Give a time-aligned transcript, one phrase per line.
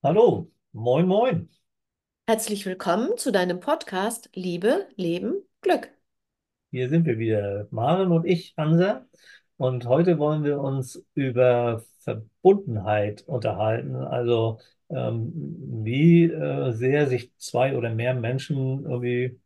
[0.00, 1.48] Hallo, moin, moin.
[2.28, 5.90] Herzlich willkommen zu deinem Podcast Liebe, Leben, Glück.
[6.70, 9.06] Hier sind wir wieder, Maren und ich, Hansa.
[9.56, 13.96] Und heute wollen wir uns über Verbundenheit unterhalten.
[13.96, 15.32] Also, ähm,
[15.84, 19.40] wie äh, sehr sich zwei oder mehr Menschen irgendwie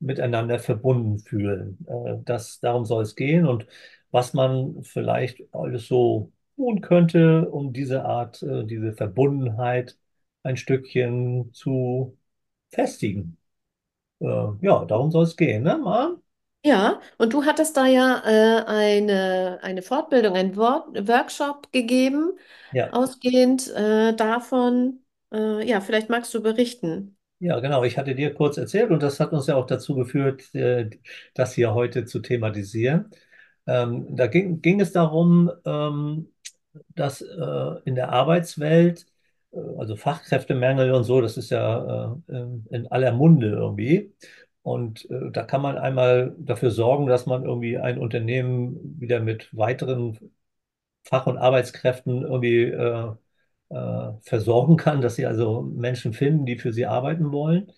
[0.00, 1.86] miteinander verbunden fühlen.
[1.88, 3.66] Äh, das, darum soll es gehen und
[4.10, 9.98] was man vielleicht alles so tun könnte, um diese Art, äh, diese Verbundenheit
[10.42, 12.18] ein Stückchen zu
[12.70, 13.38] festigen.
[14.20, 14.26] Äh,
[14.62, 16.22] ja, darum soll es gehen, ne, Maren?
[16.66, 22.38] Ja, und du hattest da ja äh, eine, eine Fortbildung, einen Wort, Workshop gegeben,
[22.70, 25.04] Ja, ausgehend äh, davon.
[25.32, 27.18] Äh, ja, vielleicht magst du berichten.
[27.38, 27.84] ja, genau.
[27.84, 30.90] Ich hatte dir kurz erzählt und das hat uns ja auch dazu geführt, äh,
[31.34, 33.10] das hier heute zu thematisieren.
[33.66, 36.32] Ähm, da ging, ging es darum, ähm,
[36.94, 37.26] dass äh,
[37.84, 39.06] in der Arbeitswelt,
[39.52, 42.34] äh, also Fachkräftemangel und so, das ist ja äh,
[42.70, 44.14] in aller Munde irgendwie.
[44.62, 49.54] Und äh, da kann man einmal dafür sorgen, dass man irgendwie ein Unternehmen wieder mit
[49.56, 50.18] weiteren
[51.04, 53.12] Fach- und Arbeitskräften irgendwie äh,
[53.70, 57.72] äh, versorgen kann, dass sie also Menschen finden, die für sie arbeiten wollen.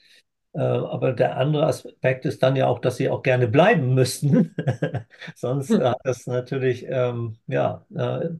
[0.54, 4.54] Aber der andere Aspekt ist dann ja auch, dass sie auch gerne bleiben müssten.
[5.36, 5.82] Sonst Hm.
[5.82, 8.30] hat das natürlich, ähm, ja, äh,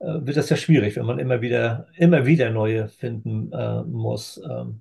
[0.00, 4.40] wird das ja schwierig, wenn man immer wieder, immer wieder neue finden äh, muss.
[4.48, 4.80] Ähm,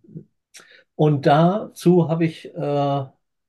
[0.95, 3.05] und dazu habe ich äh,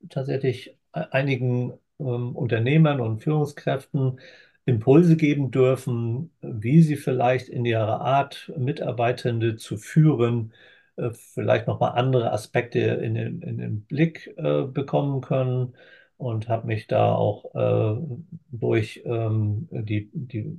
[0.09, 4.21] tatsächlich e- einigen ähm, Unternehmern und Führungskräften
[4.67, 10.53] Impulse geben dürfen, wie sie vielleicht in ihrer Art, Mitarbeitende zu führen,
[10.97, 15.75] äh, vielleicht nochmal andere Aspekte in den, in den Blick äh, bekommen können.
[16.17, 17.99] Und habe mich da auch äh,
[18.51, 20.55] durch ähm, die, die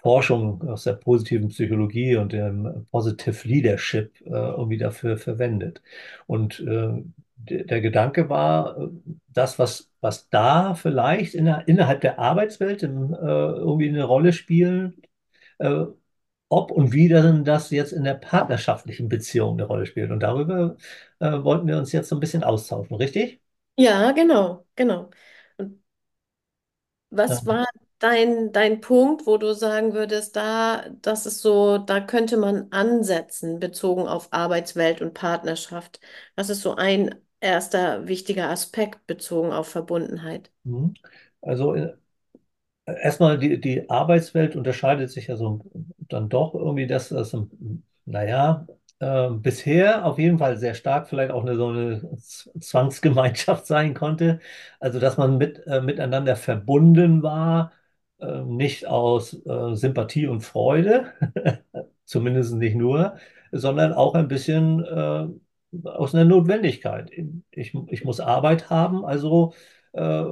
[0.00, 5.82] Forschung aus der positiven Psychologie und dem Positive Leadership äh, irgendwie dafür verwendet.
[6.26, 7.02] Und äh,
[7.36, 8.88] der, Gedanke war, äh,
[9.28, 14.32] das, was, was da vielleicht in der, innerhalb der Arbeitswelt im, äh, irgendwie eine Rolle
[14.32, 14.94] spielt,
[15.58, 15.84] äh,
[16.50, 20.10] ob und wie dann das jetzt in der partnerschaftlichen Beziehung eine Rolle spielt.
[20.10, 20.76] Und darüber
[21.20, 23.40] äh, wollten wir uns jetzt so ein bisschen austauschen, richtig?
[23.76, 25.10] Ja, genau, genau.
[25.56, 25.82] Und
[27.26, 27.40] Ja.
[27.40, 27.66] was war
[27.98, 33.58] dein, dein Punkt, wo du sagen würdest, da, das ist so, da könnte man ansetzen,
[33.60, 36.00] bezogen auf Arbeitswelt und Partnerschaft?
[36.36, 40.50] Was ist so ein erster wichtiger Aspekt bezogen auf Verbundenheit?
[40.64, 40.94] Mhm.
[41.40, 41.96] Also äh,
[42.86, 45.60] Erstmal, die, die Arbeitswelt unterscheidet sich ja so
[46.08, 47.36] dann doch irgendwie, dass das,
[48.06, 48.66] naja,
[49.00, 52.00] äh, bisher auf jeden Fall sehr stark vielleicht auch eine so eine
[52.60, 54.40] Zwangsgemeinschaft sein konnte.
[54.80, 57.72] Also, dass man mit, äh, miteinander verbunden war,
[58.20, 61.12] äh, nicht aus äh, Sympathie und Freude,
[62.04, 63.16] zumindest nicht nur,
[63.52, 65.26] sondern auch ein bisschen äh,
[65.88, 67.10] aus einer Notwendigkeit.
[67.50, 69.54] Ich, ich muss Arbeit haben, also
[69.92, 70.24] äh,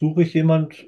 [0.00, 0.84] suche ich jemand,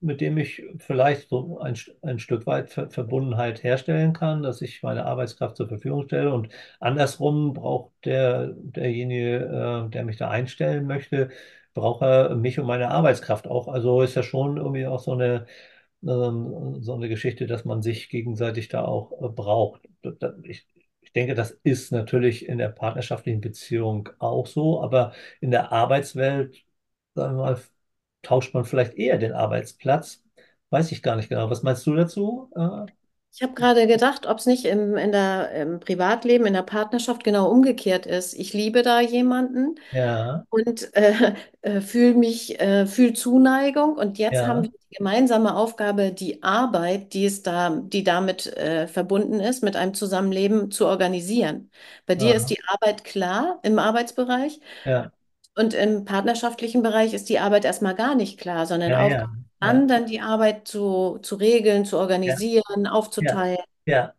[0.00, 4.82] mit dem ich vielleicht so ein, ein Stück weit Ver Verbundenheit herstellen kann, dass ich
[4.82, 6.32] meine Arbeitskraft zur Verfügung stelle.
[6.32, 11.30] Und andersrum braucht der, derjenige, äh, der mich da einstellen möchte,
[11.74, 13.68] braucht er mich und meine Arbeitskraft auch.
[13.68, 15.46] Also ist ja schon irgendwie auch so eine,
[16.02, 19.88] ähm, so eine Geschichte, dass man sich gegenseitig da auch äh, braucht.
[20.44, 20.66] Ich,
[21.00, 26.64] ich denke, das ist natürlich in der partnerschaftlichen Beziehung auch so, aber in der Arbeitswelt,
[27.14, 27.60] sagen wir mal,
[28.22, 30.22] tauscht man vielleicht eher den Arbeitsplatz.
[30.70, 31.50] Weiß ich gar nicht genau.
[31.50, 32.50] Was meinst du dazu?
[32.56, 32.86] Äh,
[33.36, 37.24] Ich habe gerade gedacht, ob es nicht im, in der, im Privatleben, in der Partnerschaft
[37.24, 38.32] genau umgekehrt ist.
[38.34, 43.96] Ich liebe da jemanden ja, und äh, äh, fühle mich, äh, fühle Zuneigung.
[43.96, 48.46] Und jetzt haben ja, wir die gemeinsame Aufgabe, die Arbeit, die es da, die damit
[48.56, 51.72] äh, verbunden ist, mit einem Zusammenleben zu organisieren.
[52.06, 55.10] Bei dir ist die Arbeit klar im Arbeitsbereich ja,
[55.56, 59.43] und im partnerschaftlichen Bereich ist die Arbeit erstmal gar nicht klar, sondern ja, Aufgabe ja,
[59.64, 62.86] ja, dann, die Arbeit zu, zu regeln, zu organisieren,
[63.18, 63.58] ja, aufzuteilen.
[63.86, 64.14] ja.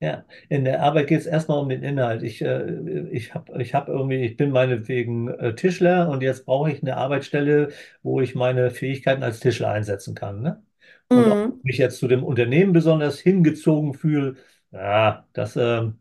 [0.00, 2.22] Ja, in der Arbeit geht es erstmal um den Inhalt.
[2.22, 6.70] Ich, äh, ich habe ich hab irgendwie, ich bin meinetwegen äh, Tischler und jetzt brauche
[6.70, 7.72] ich eine Arbeitsstelle,
[8.02, 10.40] wo ich meine Fähigkeiten als Tischler einsetzen kann.
[10.40, 10.64] Ne?
[11.10, 11.64] Und ob ich Mhm.
[11.64, 14.36] mich jetzt zu dem Unternehmen besonders hingezogen fühle,
[14.70, 15.98] ja, das, ähm,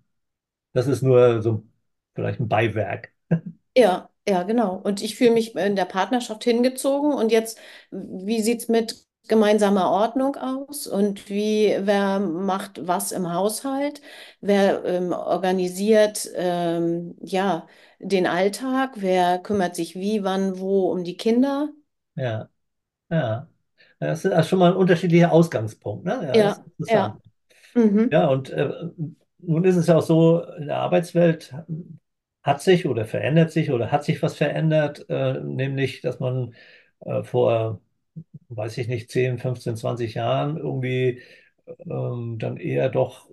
[0.74, 1.68] das ist nur so
[2.16, 3.14] vielleicht ein Beiwerk.
[3.76, 4.76] Ja, ja, genau.
[4.84, 7.14] Und ich fühle mich in der Partnerschaft hingezogen.
[7.14, 7.58] Und jetzt,
[7.92, 10.88] wie sieht es mit gemeinsamer Ordnung aus?
[10.88, 14.02] Und wie, wer macht was im Haushalt?
[14.42, 17.68] Wer ähm, organisiert ähm, ja,
[18.00, 18.94] den Alltag?
[18.98, 21.70] Wer kümmert sich wie, wann, wo um die Kinder?
[22.16, 22.50] Ja,
[23.12, 23.50] ja.
[24.00, 26.06] Das ist schon mal ein unterschiedlicher Ausgangspunkt.
[26.06, 26.22] Ne?
[26.28, 27.16] Ja, das ist Ja, interessant.
[27.16, 27.22] ja.
[27.76, 28.12] Mhm.
[28.12, 28.70] Ja, und äh,
[29.40, 31.54] nun ist es ja auch so, in der Arbeitswelt
[32.48, 36.56] hat sich oder verändert sich oder hat sich was verändert, äh, nämlich, dass man
[37.02, 37.82] äh, vor,
[38.50, 41.22] weiß ich nicht, 10, 15, 20 Jahren irgendwie
[41.90, 43.30] ähm, dann eher doch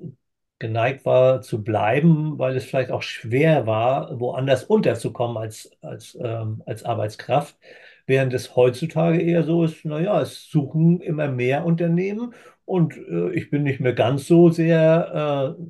[0.58, 6.62] geneigt war zu bleiben, weil es vielleicht auch schwer war, woanders unterzukommen als, als, ähm,
[6.66, 7.58] als Arbeitskraft.
[8.06, 12.34] Während es heutzutage eher so ist, naja, es suchen immer mehr Unternehmen
[12.64, 15.64] und äh, ich bin nicht mehr ganz so sehr äh,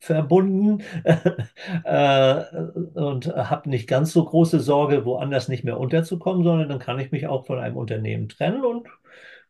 [0.00, 0.82] zwangsverbunden
[1.84, 2.44] äh,
[2.94, 7.12] und habe nicht ganz so große Sorge, woanders nicht mehr unterzukommen, sondern dann kann ich
[7.12, 8.88] mich auch von einem Unternehmen trennen und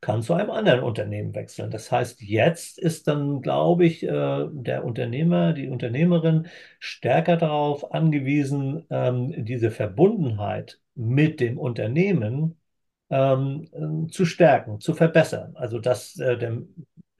[0.00, 1.70] kann zu einem anderen Unternehmen wechseln.
[1.70, 8.84] Das heißt, jetzt ist dann, glaube ich, äh, der Unternehmer, die Unternehmerin stärker darauf angewiesen,
[8.90, 12.56] ähm, diese Verbundenheit mit dem Unternehmen
[13.10, 15.56] ähm, zu stärken, zu verbessern.
[15.56, 16.58] Also dass äh, der,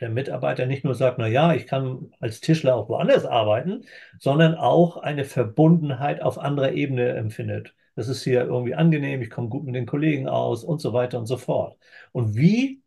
[0.01, 3.85] der Mitarbeiter nicht nur sagt, na ja, ich kann als Tischler auch woanders arbeiten,
[4.19, 7.75] sondern auch eine Verbundenheit auf anderer Ebene empfindet.
[7.95, 11.19] Das ist hier irgendwie angenehm, ich komme gut mit den Kollegen aus und so weiter
[11.19, 11.79] und so fort.
[12.13, 12.83] Und wie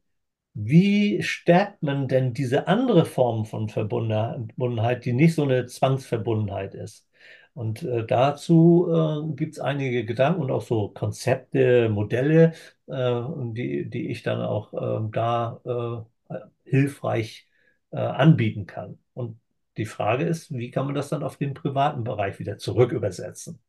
[0.54, 7.08] wie stärkt man denn diese andere Form von Verbundenheit, die nicht so eine Zwangsverbundenheit ist?
[7.54, 8.88] Und äh, dazu
[9.32, 12.54] äh, gibt es einige Gedanken und auch so Konzepte, Modelle,
[12.88, 13.22] äh,
[13.54, 16.19] die, die ich dann auch ähm, da äh,
[16.64, 17.48] hilfreich
[17.92, 19.00] äh, anbieten kann.
[19.14, 19.40] Und
[19.78, 23.60] die Frage ist, wie kann man das dann auf den privaten Bereich wieder zurück übersetzen?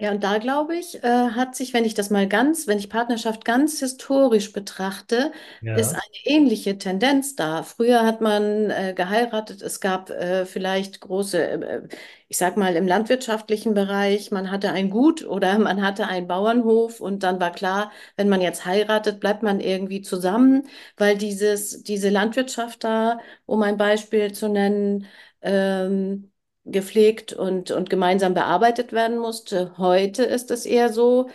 [0.00, 2.88] Ja, und da glaube ich, äh, hat sich, wenn ich das mal ganz, wenn ich
[2.88, 5.32] Partnerschaft ganz historisch betrachte,
[5.74, 7.64] ist Ja, eine ähnliche Tendenz da.
[7.64, 11.88] Früher hat man äh, geheiratet, es gab äh, vielleicht große, äh,
[12.28, 17.00] ich sag mal, im landwirtschaftlichen Bereich, man hatte ein Gut oder man hatte einen Bauernhof
[17.00, 22.08] und dann war klar, wenn man jetzt heiratet, bleibt man irgendwie zusammen, weil dieses, diese
[22.10, 25.06] Landwirtschaft da, um ein Beispiel zu nennen,
[25.42, 26.30] ähm,
[26.72, 29.76] gepflegt und, und gemeinsam bearbeitet werden musste.
[29.78, 31.28] Heute ist es eher so,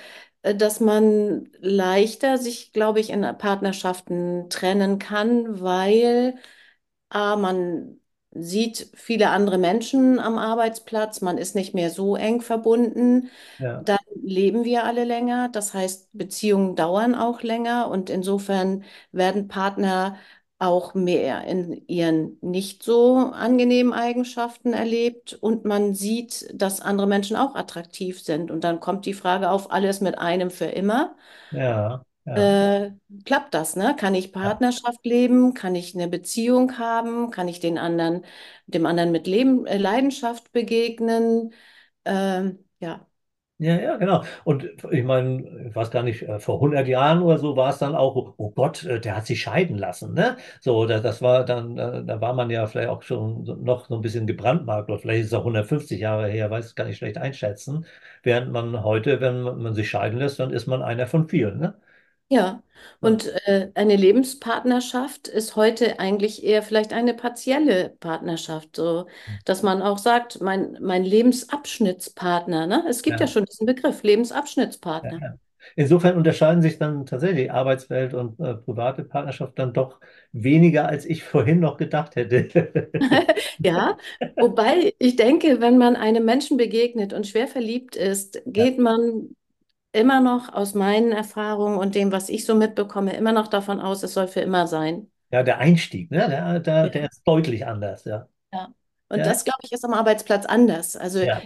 [0.43, 6.35] äh, dass man leichter sich, glaube ich, in Partnerschaften trennen kann, weil
[7.09, 7.99] A, man
[8.31, 13.29] sieht viele andere Menschen am Arbeitsplatz, man ist nicht mehr so eng verbunden.
[13.57, 19.47] ja, Dann leben wir alle länger, das heißt, Beziehungen dauern auch länger und insofern werden
[19.47, 20.17] Partner
[20.59, 27.35] auch mehr in ihren nicht so angenehmen Eigenschaften erlebt und man sieht, dass andere Menschen
[27.35, 28.49] auch attraktiv sind.
[28.51, 31.15] Und dann kommt die Frage auf, alles mit einem für immer.
[31.51, 32.91] ja, ja, Äh,
[33.25, 33.95] klappt das, ne?
[33.95, 34.57] Kann ich ja.
[34.57, 35.53] Partnerschaft leben?
[35.53, 37.29] Kann ich eine Beziehung haben?
[37.29, 38.25] Kann ich den anderen,
[38.65, 41.53] dem anderen mit Leben, äh, Leidenschaft begegnen?
[42.05, 43.07] Ähm, ja.
[43.63, 44.23] Ja, ja, genau.
[44.43, 47.77] Und ich meine, ich weiß gar nicht, äh, vor 100 Jahren oder so war es
[47.77, 50.37] dann auch, oh Gott, äh, der hat sich scheiden lassen, ne?
[50.59, 53.95] So, da- das war dann, äh, da war man ja vielleicht auch schon noch so
[53.95, 56.97] ein bisschen gebrandmarkt, oder vielleicht ist es auch 150 Jahre her, weiß ich gar nicht
[56.97, 57.85] schlecht einschätzen.
[58.23, 61.59] Während man heute, wenn man man sich scheiden lässt, dann ist man einer von vielen,
[61.59, 61.75] ne?
[62.29, 62.63] Ja,
[62.99, 69.05] und äh, eine Lebenspartnerschaft ist heute eigentlich eher vielleicht eine partielle Partnerschaft, so
[69.45, 72.83] dass man auch sagt, mein, mein Lebensabschnittspartner, ne?
[72.89, 74.01] Es gibt ja ja, schon diesen Begriff.
[74.03, 75.21] Lebensabschnittspartner.
[75.21, 75.35] ja.
[75.75, 79.99] Insofern unterscheiden sich dann tatsächlich Arbeitswelt und äh, private Partnerschaft dann doch
[80.33, 82.91] weniger, als ich vorhin noch gedacht hätte.
[83.63, 83.97] Ja,
[84.37, 88.67] wobei ich denke, wenn man einem Menschen begegnet und schwer verliebt ist, Ja.
[88.67, 89.35] geht man
[89.93, 94.03] immer noch aus meinen Erfahrungen und dem, was ich so mitbekomme, immer noch davon aus,
[94.03, 95.09] es soll für immer sein.
[95.31, 96.29] Ja, der Einstieg, ne?
[96.29, 98.29] Der, der, der ist deutlich anders, ja.
[98.51, 98.73] Ja.
[99.09, 100.95] Und Ja, das, glaube ich, ist am Arbeitsplatz anders.
[100.95, 101.41] Also ja,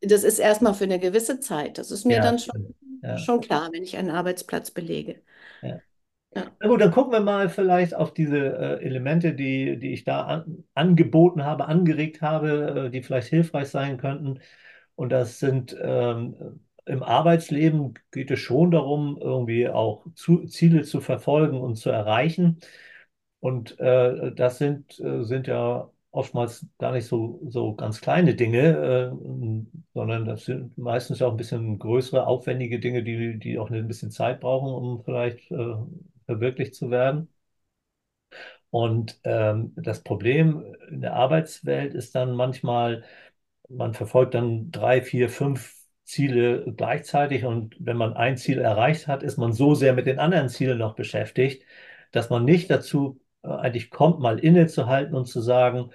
[0.00, 1.78] das ist erstmal für eine gewisse Zeit.
[1.78, 2.54] Das ist mir dann schon,
[3.14, 5.22] schon klar, wenn ich einen Arbeitsplatz belege.
[6.60, 8.38] Na gut, dann gucken wir mal vielleicht auf diese
[8.80, 13.68] äh, Elemente, die, die ich da an, angeboten habe, angeregt habe, äh, die vielleicht hilfreich
[13.68, 14.40] sein könnten.
[14.94, 21.00] Und das sind ähm, im Arbeitsleben geht es schon darum, irgendwie auch zu, Ziele zu
[21.00, 22.60] verfolgen und zu erreichen.
[23.40, 29.12] Und äh, das sind, äh, sind ja oftmals gar nicht so, so ganz kleine Dinge,
[29.12, 29.64] äh,
[29.94, 34.10] sondern das sind meistens auch ein bisschen größere, aufwendige Dinge, die, die auch ein bisschen
[34.10, 35.74] Zeit brauchen, um vielleicht äh,
[36.26, 37.28] verwirklicht zu werden.
[38.70, 43.04] Und ähm, das Problem in der Arbeitswelt ist dann manchmal,
[43.68, 49.22] man verfolgt dann drei, vier, fünf Ziele gleichzeitig und wenn man ein Ziel erreicht hat,
[49.22, 51.64] ist man so sehr mit den anderen Zielen noch beschäftigt,
[52.12, 55.90] dass man nicht dazu äh, eigentlich kommt, mal innezuhalten und zu sagen,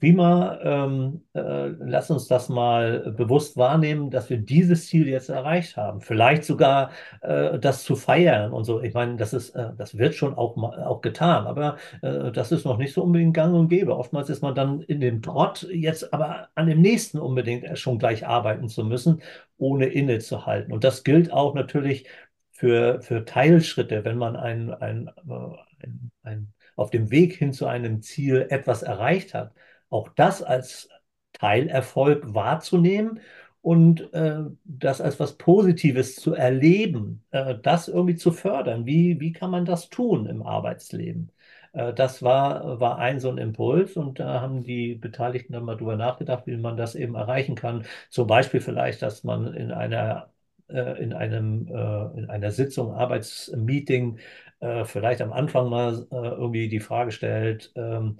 [0.00, 5.76] prima, ähm, äh, lass uns das mal bewusst wahrnehmen, dass wir dieses Ziel jetzt erreicht
[5.76, 6.00] haben.
[6.00, 6.90] Vielleicht sogar
[7.20, 8.82] äh, das zu feiern und so.
[8.82, 12.64] Ich meine, das ist, äh, das wird schon auch, auch getan, aber äh, das ist
[12.64, 13.96] noch nicht so unbedingt gang und gäbe.
[13.96, 18.26] Oftmals ist man dann in dem Trott, jetzt aber an dem nächsten unbedingt schon gleich
[18.26, 19.20] arbeiten zu müssen,
[19.58, 20.72] ohne innezuhalten.
[20.72, 22.06] Und das gilt auch natürlich
[22.52, 27.66] für, für Teilschritte, wenn man ein, ein, äh, ein, ein auf dem Weg hin zu
[27.66, 29.52] einem Ziel etwas erreicht hat,
[29.90, 30.88] auch das als
[31.32, 33.20] Teilerfolg wahrzunehmen
[33.62, 38.86] und äh, das als was Positives zu erleben, äh, das irgendwie zu fördern.
[38.86, 41.30] Wie, wie kann man das tun im Arbeitsleben?
[41.72, 45.76] Äh, das war, war ein so ein Impuls und da haben die Beteiligten dann mal
[45.76, 47.84] drüber nachgedacht, wie man das eben erreichen kann.
[48.10, 50.30] Zum Beispiel vielleicht, dass man in einer
[50.68, 54.18] äh, in einem, äh, in einer Sitzung, Arbeitsmeeting
[54.60, 58.18] äh, vielleicht am Anfang mal irgendwie die Frage stellt, ähm,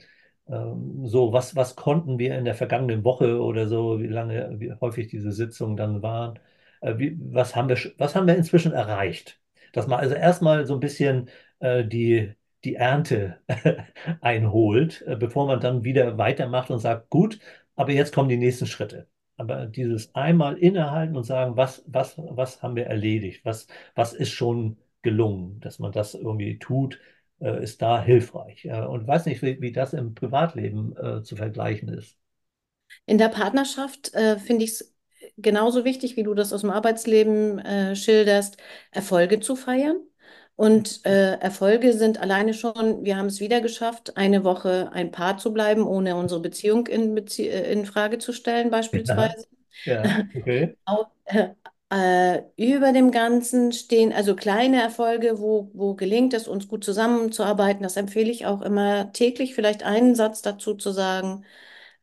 [0.51, 5.09] so, was, was konnten wir in der vergangenen Woche oder so, wie lange, wie häufig
[5.09, 6.39] diese Sitzungen dann waren,
[6.81, 9.41] äh, wie, was haben wir, was haben wir inzwischen erreicht?
[9.73, 11.31] Dass man also erstmal so ein bisschen
[11.61, 12.33] äh, die,
[12.65, 13.39] die Ernte
[14.21, 17.39] einholt, äh, bevor man dann wieder weitermacht und sagt, gut,
[17.77, 19.09] aber jetzt kommen die nächsten Schritte.
[19.37, 24.31] Aber dieses einmal innehalten und sagen, was, was, was haben wir erledigt, was, was ist
[24.31, 26.99] schon gelungen, dass man das irgendwie tut,
[27.41, 28.65] äh, ist da hilfreich.
[28.67, 32.19] Äh, und weiß nicht, wie, wie das im Privatleben äh, zu vergleichen ist.
[33.07, 34.95] In der Partnerschaft äh, finde ich es
[35.37, 38.57] genauso wichtig, wie du das aus dem Arbeitsleben äh, schilderst,
[38.91, 40.01] Erfolge zu feiern.
[40.57, 45.39] Und äh, Erfolge sind alleine schon, wir haben es wieder geschafft, eine Woche ein Paar
[45.39, 49.47] zu bleiben, ohne unsere Beziehung in, Bezie in Frage zu stellen, Ja, beispielsweise.
[49.85, 50.77] ja, okay.
[51.93, 56.85] Äh, äh, über dem Ganzen stehen also kleine Erfolge, wo, wo gelingt es, uns gut
[56.85, 57.83] zusammenzuarbeiten.
[57.83, 61.45] Das empfehle ich auch immer täglich, vielleicht einen Satz dazu zu sagen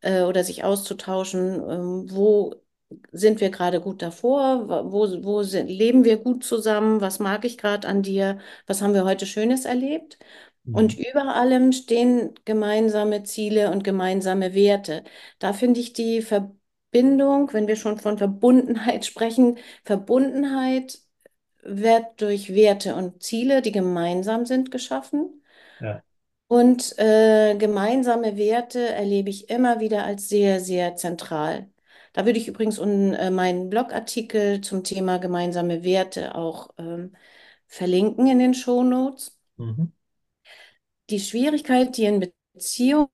[0.02, 1.56] äh, oder sich auszutauschen.
[1.70, 2.56] Ähm, wo
[3.12, 4.68] sind wir gerade gut davor?
[4.92, 7.02] Wo, wo sind, leben wir gut zusammen?
[7.02, 8.40] Was mag ich gerade an dir?
[8.68, 10.18] Was haben wir heute Schönes erlebt?
[10.72, 11.00] Und Mhm.
[11.00, 15.04] über allem stehen gemeinsame Ziele und gemeinsame Werte.
[15.40, 16.22] Da finde ich die
[16.92, 21.00] Verbindung, wenn wir schon von Verbundenheit sprechen, Verbundenheit
[21.62, 25.44] wird durch Werte und Ziele, die gemeinsam sind, geschaffen.
[25.82, 26.02] Ja.
[26.48, 31.70] Und äh, gemeinsame Werte erlebe ich immer wieder als sehr, sehr zentral.
[32.14, 37.16] Da würde ich übrigens un, äh, meinen Blogartikel zum Thema gemeinsame Werte auch ähm,
[37.68, 39.38] verlinken in den Shownotes.
[39.58, 39.92] Mhm.
[41.10, 43.10] Die Schwierigkeit, die in Beziehungen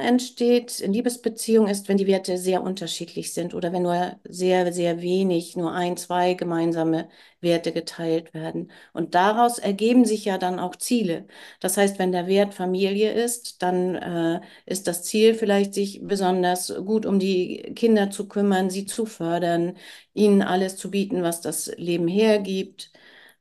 [0.00, 5.00] entsteht, in Liebesbeziehungen, ist, wenn die Werte sehr unterschiedlich sind oder wenn nur sehr, sehr
[5.02, 7.08] wenig, nur ein, zwei gemeinsame
[7.40, 8.70] Werte geteilt werden.
[8.92, 11.26] Und daraus ergeben sich ja dann auch Ziele.
[11.60, 16.72] Das heißt, wenn der Wert Familie ist, dann äh, ist das Ziel vielleicht, sich besonders
[16.84, 19.76] gut um die Kinder zu kümmern, sie zu fördern,
[20.14, 22.90] ihnen alles zu bieten, was das Leben hergibt.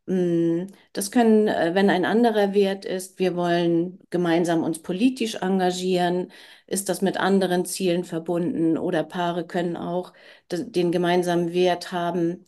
[0.05, 6.31] Mm, Das können, äh, wenn ein anderer Wert ist, wir wollen gemeinsam uns politisch engagieren,
[6.67, 10.13] ist das mit anderen Zielen verbunden oder Paare können auch
[10.51, 12.47] den gemeinsamen Wert haben,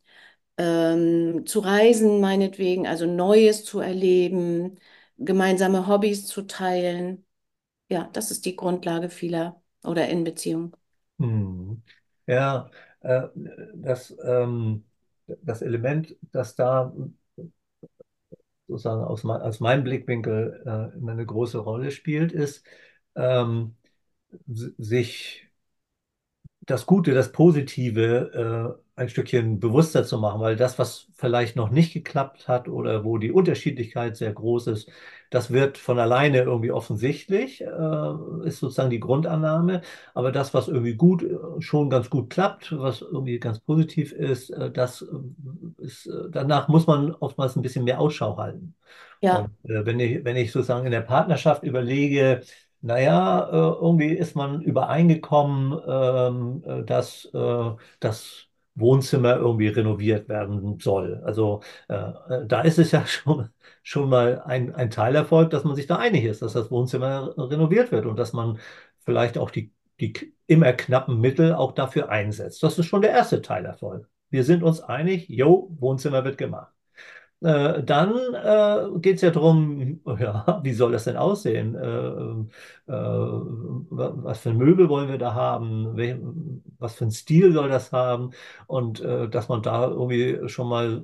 [0.57, 4.79] ähm, zu reisen, meinetwegen, also Neues zu erleben,
[5.17, 7.25] gemeinsame Hobbys zu teilen.
[7.89, 10.73] Ja, das ist die Grundlage vieler oder in Beziehungen.
[11.17, 11.83] Mhm.
[12.27, 12.69] Ja,
[13.01, 13.27] äh,
[13.75, 14.85] das, ähm,
[15.43, 16.93] das Element, das da
[18.67, 22.65] sozusagen aus, mein, aus meinem Blickwinkel äh, eine große Rolle spielt, ist,
[23.15, 23.75] ähm,
[24.47, 25.47] sich
[26.61, 31.69] das Gute, das Positive äh, ein Stückchen bewusster zu machen, weil das, was vielleicht noch
[31.69, 34.89] nicht geklappt hat oder wo die Unterschiedlichkeit sehr groß ist,
[35.31, 37.67] das wird von alleine irgendwie offensichtlich, äh,
[38.47, 39.81] ist sozusagen die Grundannahme.
[40.13, 44.49] Aber das, was irgendwie gut, äh, schon ganz gut klappt, was irgendwie ganz positiv ist,
[44.51, 45.05] äh, das äh,
[45.83, 48.75] ist, äh, danach muss man oftmals ein bisschen mehr Ausschau halten.
[49.27, 52.41] Und Ja, äh, wenn ich, wenn ich sozusagen in der Partnerschaft überlege,
[52.81, 58.44] naja, irgendwie ist man übereingekommen, ähm, äh, dass äh, das
[58.75, 61.21] Wohnzimmer irgendwie renoviert werden soll.
[61.25, 63.49] Also äh, äh, da ist es ja schon,
[63.83, 67.91] schon mal ein, ein Teilerfolg, dass man sich da einig ist, dass das Wohnzimmer renoviert
[67.91, 68.59] wird und dass man
[69.05, 72.61] vielleicht auch die, die immer knappen Mittel auch dafür einsetzt.
[72.63, 74.09] Das ist schon der erste Teilerfolg.
[74.29, 76.74] Wir sind uns einig, jo, Wohnzimmer wird gemacht.
[77.41, 81.75] Äh, dann äh, geht es ja darum, ja, wie soll das denn aussehen?
[81.75, 82.95] Äh, äh,
[83.89, 85.95] was für ein Möbel wollen wir da haben?
[85.97, 86.21] Wel
[86.79, 88.31] was für ein Stil soll das haben?
[88.67, 91.03] Und äh, dass man da irgendwie schon mal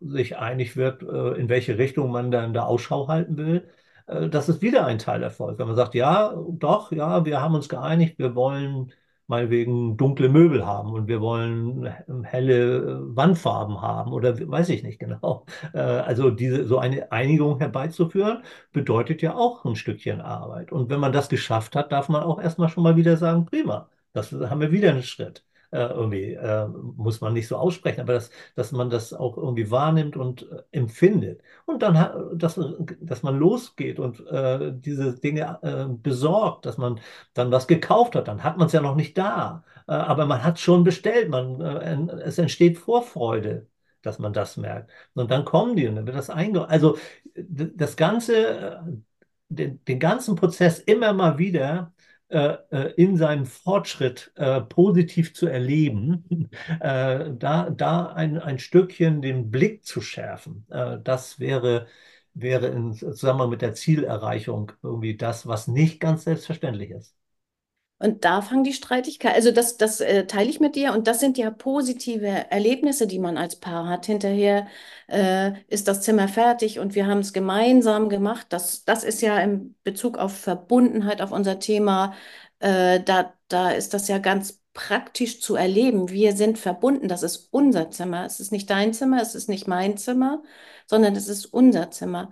[0.00, 3.68] sich einig wird, äh, in welche Richtung man dann da Ausschau halten will.
[4.06, 5.58] äh, das ist wieder ein Teilerfolg.
[5.58, 8.92] Wenn man sagt, ja, doch, ja, wir haben uns geeinigt, wir wollen
[9.30, 11.86] meinetwegen dunkle Möbel haben und wir wollen
[12.24, 15.46] helle äh, Wandfarben haben oder weiß ich nicht genau.
[15.74, 20.72] Äh, Also diese, so eine Einigung herbeizuführen, bedeutet ja auch ein Stückchen Arbeit.
[20.72, 23.88] Und wenn man das geschafft hat, darf man auch erstmal schon mal wieder sagen, prima,
[24.12, 25.44] das haben wir wieder einen Schritt.
[25.72, 29.70] Äh, irgendwie äh, muss man nicht so aussprechen, aber das, dass man das auch irgendwie
[29.70, 31.42] wahrnimmt und äh, empfindet.
[31.64, 31.94] Und dann,
[32.36, 32.58] dass,
[33.00, 37.00] dass man losgeht und äh, diese Dinge äh, besorgt, dass man
[37.34, 40.42] dann was gekauft hat, dann hat man es ja noch nicht da, äh, aber man
[40.42, 43.66] hat es schon bestellt, man, es entsteht Vorfreude
[44.02, 44.90] dass man das merkt.
[45.12, 46.66] Und dann kommen die und dann wird das einge...
[46.68, 46.96] Also
[47.34, 48.82] das Ganze,
[49.48, 51.92] den, den ganzen Prozess immer mal wieder
[52.96, 56.48] in seinem Fortschritt äh, positiv zu erleben,
[56.80, 61.86] äh, da, da ein, ein Stückchen den Blick zu schärfen, äh, das wäre,
[62.34, 67.14] wäre in Zusammenhang mit der Zielerreichung irgendwie das, was nicht ganz selbstverständlich ist.
[68.00, 71.20] Und da fangen die Streitigkeiten, also das, das äh, teile ich mit dir und das
[71.20, 74.06] sind ja positive Erlebnisse, die man als Paar hat.
[74.06, 74.66] Hinterher
[75.08, 78.46] äh, ist das Zimmer fertig und wir haben es gemeinsam gemacht.
[78.50, 82.14] Das, das ist ja in Bezug auf Verbundenheit, auf unser Thema,
[82.60, 86.10] äh, da, da ist das ja ganz praktisch zu erleben.
[86.10, 88.24] Wir sind verbunden, das ist unser Zimmer.
[88.24, 90.42] Es ist nicht dein Zimmer, es ist nicht mein Zimmer,
[90.86, 92.30] sondern es ist unser Zimmer.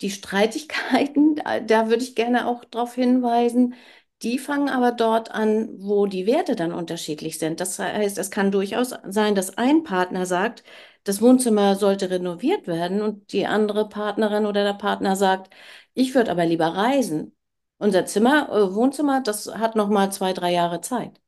[0.00, 3.74] Die Streitigkeiten, da, da würde ich gerne auch darauf hinweisen,
[4.22, 7.60] die fangen aber dort an, wo die Werte dann unterschiedlich sind.
[7.60, 10.62] Das heißt, es kann durchaus sein, dass ein Partner sagt,
[11.04, 15.52] das Wohnzimmer sollte renoviert werden und die andere Partnerin oder der Partner sagt,
[15.94, 17.34] ich würde aber lieber reisen.
[17.78, 21.20] Unser Zimmer, äh, Wohnzimmer, das hat noch mal zwei, drei Jahre Zeit.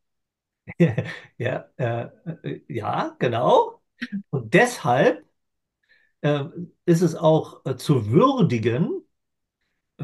[1.38, 2.08] Ja, äh,
[2.42, 3.82] äh, ja, genau.
[4.30, 5.24] Und deshalb
[6.22, 6.44] äh,
[6.86, 9.01] ist es auch äh, zu würdigen,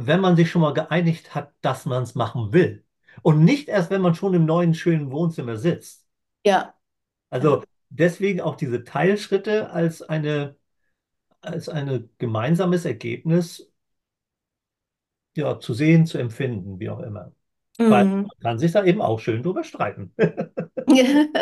[0.07, 2.85] wenn man sich schon mal geeinigt hat, dass man es machen will.
[3.23, 6.07] Und nicht erst, wenn man schon im neuen, schönen Wohnzimmer sitzt.
[6.45, 6.77] Ja,
[7.31, 10.57] Also deswegen auch diese Teilschritte als eine,
[11.43, 13.73] als ein gemeinsames Ergebnis
[15.37, 17.33] ja, zu sehen, zu empfinden, wie auch immer.
[17.87, 18.29] Weil mhm.
[18.29, 20.15] man kann sich da eben auch schön drüber streiten.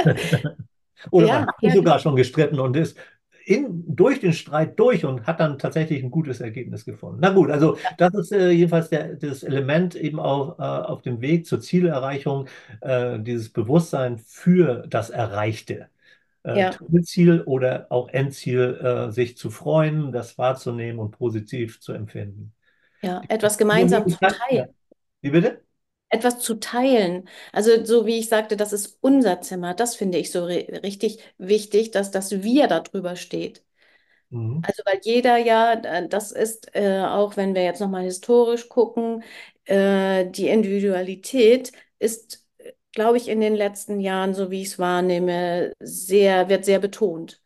[1.11, 2.99] Oder man Ja, hat sich ja, sogar schon gestritten und ist
[3.47, 7.19] in, durch den Streit durch und hat dann tatsächlich ein gutes Ergebnis gefunden.
[7.21, 11.21] Na gut, also das ist äh, jedenfalls der, das Element eben auch äh, auf dem
[11.21, 12.49] Weg zur Zielerreichung,
[12.81, 15.87] äh, dieses Bewusstsein für das Erreichte.
[16.43, 16.71] Äh, ja,
[17.03, 22.53] Ziel oder auch Endziel, äh, sich zu freuen, das wahrzunehmen und positiv zu empfinden.
[23.01, 24.71] ja, etwas gemeinsam zu teilen.
[25.21, 25.61] Wie bitte?
[26.09, 27.29] Etwas zu teilen.
[27.53, 29.75] Also so wie ich sagte, das ist unser Zimmer.
[29.75, 33.65] Das finde ich so ri- richtig wichtig, dass das Wir darüber steht.
[34.31, 34.63] Mhm.
[34.63, 39.23] Also weil jeder ja, äh, das ist äh, auch, wenn wir jetzt nochmal historisch gucken,
[39.65, 42.45] äh, die Individualität ist,
[42.93, 47.41] glaube ich, in den letzten Jahren, so wie ich es wahrnehme, sehr, wird sehr betont.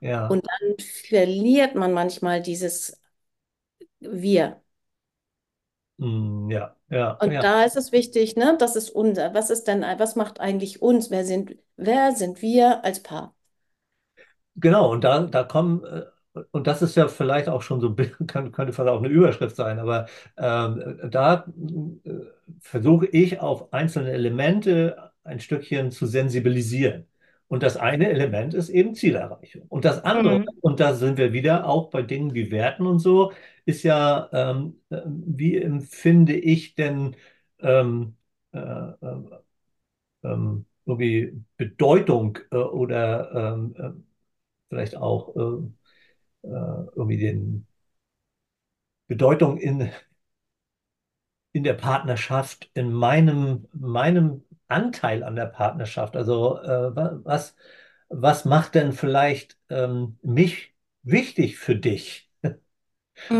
[0.00, 0.28] Ja.
[0.28, 0.76] Und dann
[1.08, 3.00] verliert man manchmal dieses
[4.00, 4.60] Wir.
[6.00, 7.42] Mm, ja, ja, Und ja.
[7.42, 9.32] da ist es wichtig, ne, das ist unser.
[9.34, 11.10] Was ist denn, was macht eigentlich uns?
[11.10, 13.34] Wer sind, wer sind wir als Paar?
[14.56, 16.02] Genau, und da, da kommen, äh,
[16.52, 17.94] und das ist ja vielleicht auch schon so,
[18.26, 21.46] kann, könnte vielleicht auch eine Überschrift sein, aber ähm, da
[22.04, 22.10] äh,
[22.60, 27.06] versuche ich auf einzelne Elemente ein Stückchen zu sensibilisieren.
[27.48, 29.62] Und das eine Element ist eben Zielerreichung.
[29.68, 30.46] Und das andere, Mhm.
[30.60, 33.32] und da sind wir wieder auch bei Dingen wie Werten und so,
[33.66, 37.16] ist ja, ähm, äh, wie empfinde ich denn
[37.60, 38.16] ähm,
[38.52, 39.40] äh, äh,
[40.24, 43.90] ähm, irgendwie Bedeutung äh, oder ähm, äh,
[44.70, 45.68] vielleicht auch äh,
[46.96, 47.66] irgendwie den
[49.08, 49.90] Bedeutung in,
[51.52, 56.16] in der Partnerschaft, in meinem, meinem Anteil an der Partnerschaft.
[56.16, 57.56] Also äh, wa- was,
[58.08, 62.29] was macht denn vielleicht ähm, mich wichtig für dich?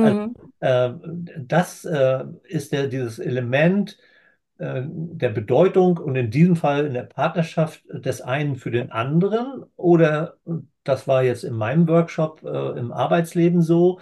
[0.01, 0.35] Also, Mhm.
[0.61, 0.91] äh,
[1.39, 3.99] das äh, ist ja dieses Element
[4.59, 9.65] äh, der Bedeutung und in diesem Fall in der Partnerschaft des einen für den anderen.
[9.77, 10.37] Oder
[10.85, 14.01] das war jetzt in meinem Workshop äh, im Arbeitsleben so.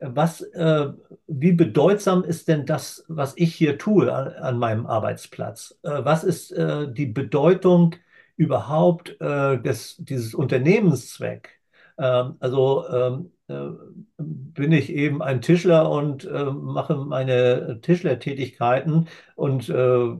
[0.00, 0.88] Was, äh,
[1.28, 5.78] wie bedeutsam ist denn das, was ich hier tue an, an meinem Arbeitsplatz?
[5.82, 7.94] Äh, was ist die Bedeutung
[8.36, 11.60] überhaupt des, dieses Unternehmenszweck?
[11.98, 13.70] Ähm, also ähm, äh,
[14.18, 20.16] bin ich eben ein Tischler und äh, mache meine Tischlertätigkeiten und äh,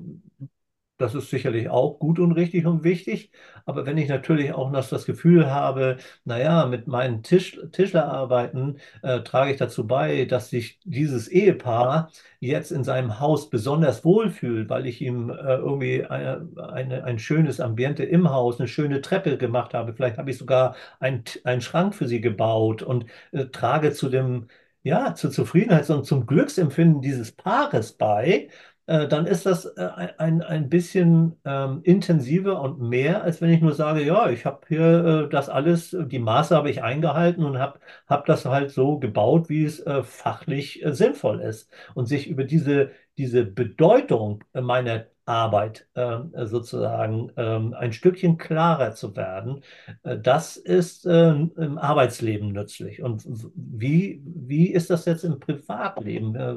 [0.96, 3.32] Das ist sicherlich auch gut und richtig und wichtig.
[3.66, 9.20] Aber wenn ich natürlich auch noch das Gefühl habe, naja, mit meinen Tisch, Tischlerarbeiten äh,
[9.22, 14.86] trage ich dazu bei, dass sich dieses Ehepaar jetzt in seinem Haus besonders wohlfühlt, weil
[14.86, 19.74] ich ihm äh, irgendwie eine, eine, ein schönes Ambiente im Haus, eine schöne Treppe gemacht
[19.74, 19.94] habe.
[19.94, 24.46] Vielleicht habe ich sogar einen, einen Schrank für sie gebaut und äh, trage zu dem,
[24.84, 28.48] ja, zur Zufriedenheit und zum Glücksempfinden dieses Paares bei
[28.86, 33.60] äh, dann ist das äh, ein, ein bisschen ähm, intensiver und mehr, als wenn ich
[33.60, 37.58] nur sage, ja, ich habe hier äh, das alles, die Maße habe ich eingehalten und
[37.58, 41.70] habe hab das halt so gebaut, wie es äh, fachlich äh, sinnvoll ist.
[41.94, 49.16] Und sich über diese, diese Bedeutung meiner Arbeit ähm, sozusagen ähm, ein Stückchen klarer zu
[49.16, 49.62] werden,
[50.02, 53.02] äh, das ist ähm, im Arbeitsleben nützlich.
[53.02, 56.34] Und wie, wie ist das jetzt im Privatleben?
[56.36, 56.54] Äh,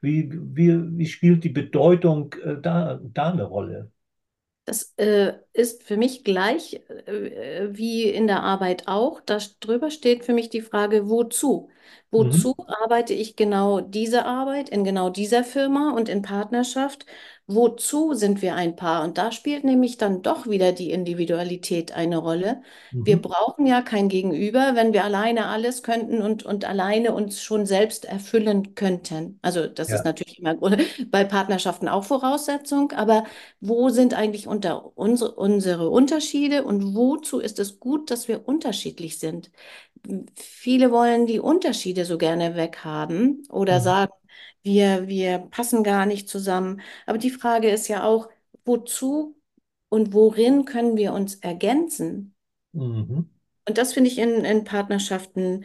[0.00, 3.90] wie, wie, wie spielt die Bedeutung äh, da, da eine Rolle?
[4.64, 4.94] Das
[5.54, 6.82] ist für mich gleich
[7.70, 9.22] wie in der Arbeit auch.
[9.22, 11.70] Da drüber steht für mich die Frage, wozu?
[12.10, 12.10] Mhm.
[12.10, 17.06] Wozu arbeite ich genau diese Arbeit in genau dieser Firma und in Partnerschaft?
[17.50, 19.02] Wozu sind wir ein Paar?
[19.04, 22.62] Und da spielt nämlich dann doch wieder die Individualität eine Rolle.
[23.04, 23.22] Wir Mhm.
[23.22, 28.04] brauchen ja kein Gegenüber, wenn wir alleine alles könnten und, und alleine uns schon selbst
[28.04, 29.38] erfüllen könnten.
[29.40, 30.04] Also das ist Ja.
[30.04, 30.56] natürlich immer
[31.10, 33.24] bei Partnerschaften auch Voraussetzung, aber
[33.60, 39.18] wo sind eigentlich unter unsere, unsere Unterschiede und wozu ist es gut, dass wir unterschiedlich
[39.18, 39.50] sind?
[40.36, 43.80] Viele wollen die Unterschiede so gerne weghaben oder Mhm.
[43.80, 44.12] sagen,
[44.62, 46.80] wir, wir passen gar nicht zusammen.
[47.06, 48.28] Aber die Frage ist ja auch,
[48.64, 49.36] wozu
[49.88, 52.34] und worin können wir uns ergänzen?
[52.72, 53.30] Mhm.
[53.66, 55.64] Und das finde ich in, in Partnerschaften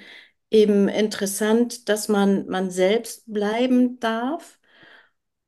[0.52, 4.60] eben interessant, dass man, man selbst bleiben darf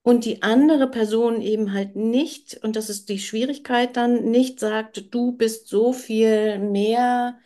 [0.04, 5.14] und die andere Person eben halt nicht, und das ist die Schwierigkeit dann, nicht sagt,
[5.14, 7.40] du bist so viel mehr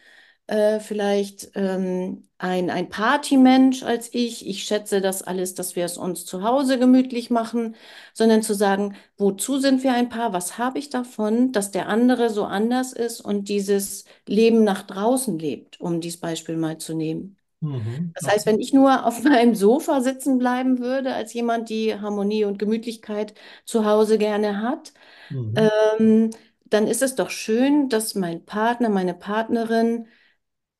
[0.49, 4.47] äh, vielleicht ähm, ein, ein Partymensch als ich.
[4.47, 7.75] Ich schätze das alles, dass wir es uns zu Hause gemütlich machen,
[8.13, 10.33] sondern zu sagen, wozu sind wir ein Paar?
[10.33, 15.37] Was habe ich davon, dass der andere so anders ist und dieses Leben nach draußen
[15.39, 17.37] lebt, um dieses Beispiel mal zu nehmen.
[17.61, 18.13] Mhm.
[18.13, 22.45] Das heißt, wenn ich nur auf meinem Sofa sitzen bleiben würde, als jemand, die Harmonie
[22.45, 23.33] und Gemütlichkeit
[23.65, 24.93] zu Hause gerne hat,
[25.29, 25.69] Mhm.
[25.99, 26.31] ähm,
[26.65, 30.07] dann ist es doch schön, dass mein Partner, meine Partnerin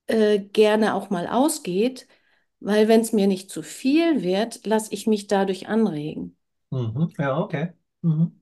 [0.10, 2.08] äh, gerne auch mal ausgeht,
[2.60, 6.38] weil wenn es mir nicht zu viel wird, lasse ich mich dadurch anregen.
[6.72, 7.10] Mhm.
[7.18, 7.74] Ja, okay.
[8.02, 8.42] Mhm.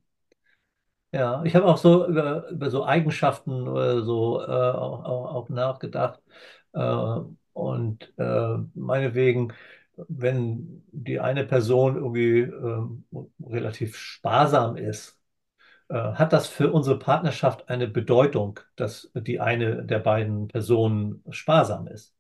[1.14, 5.50] Ja, ich habe auch so über, über so Eigenschaften oder so äh, auch, auch, auch
[5.50, 6.22] nachgedacht.
[6.74, 7.20] Äh,
[7.54, 9.54] und äh, meinetwegen,
[9.96, 13.06] wenn die eine Person irgendwie ähm,
[13.42, 15.17] relativ sparsam ist,
[15.96, 22.14] hat das für unsere Partnerschaft eine Bedeutung, dass die eine der beiden Personen sparsam ist.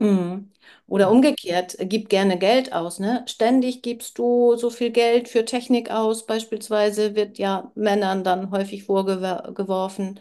[0.00, 0.52] Mhm.
[0.86, 3.24] Oder umgekehrt, äh, gib gerne Geld aus, ne?
[3.26, 8.84] Ständig gibst du so viel Geld für Technik aus, beispielsweise wird ja Männern dann häufig
[8.84, 10.20] vorgeworfen.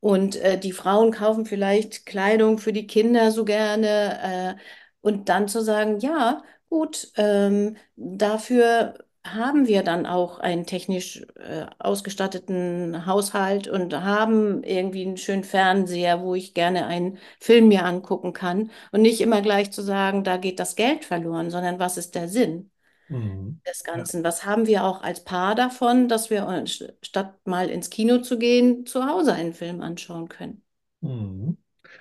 [0.00, 4.56] Und äh, die Frauen kaufen vielleicht Kleidung für die Kinder so gerne.
[4.58, 4.62] Äh,
[5.02, 8.94] und dann zu sagen, ja, gut, ähm, dafür
[9.26, 16.22] haben wir dann auch einen technisch äh, ausgestatteten Haushalt und haben irgendwie einen schönen Fernseher,
[16.22, 18.70] wo ich gerne einen Film mir angucken kann.
[18.92, 22.28] Und nicht immer gleich zu sagen, da geht das Geld verloren, sondern was ist der
[22.28, 22.70] Sinn
[23.08, 23.60] Mhm.
[23.66, 24.04] des Ja.
[24.04, 24.24] Ganzen?
[24.24, 28.38] Was haben wir auch als Paar davon, dass wir uns, statt mal ins Kino zu
[28.38, 30.62] gehen, zu Hause einen Film anschauen können?
[31.00, 31.56] Mhm.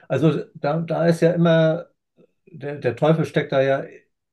[0.08, 1.88] Also da, da ist ja immer
[2.48, 3.86] der, der Teufel steckt da ja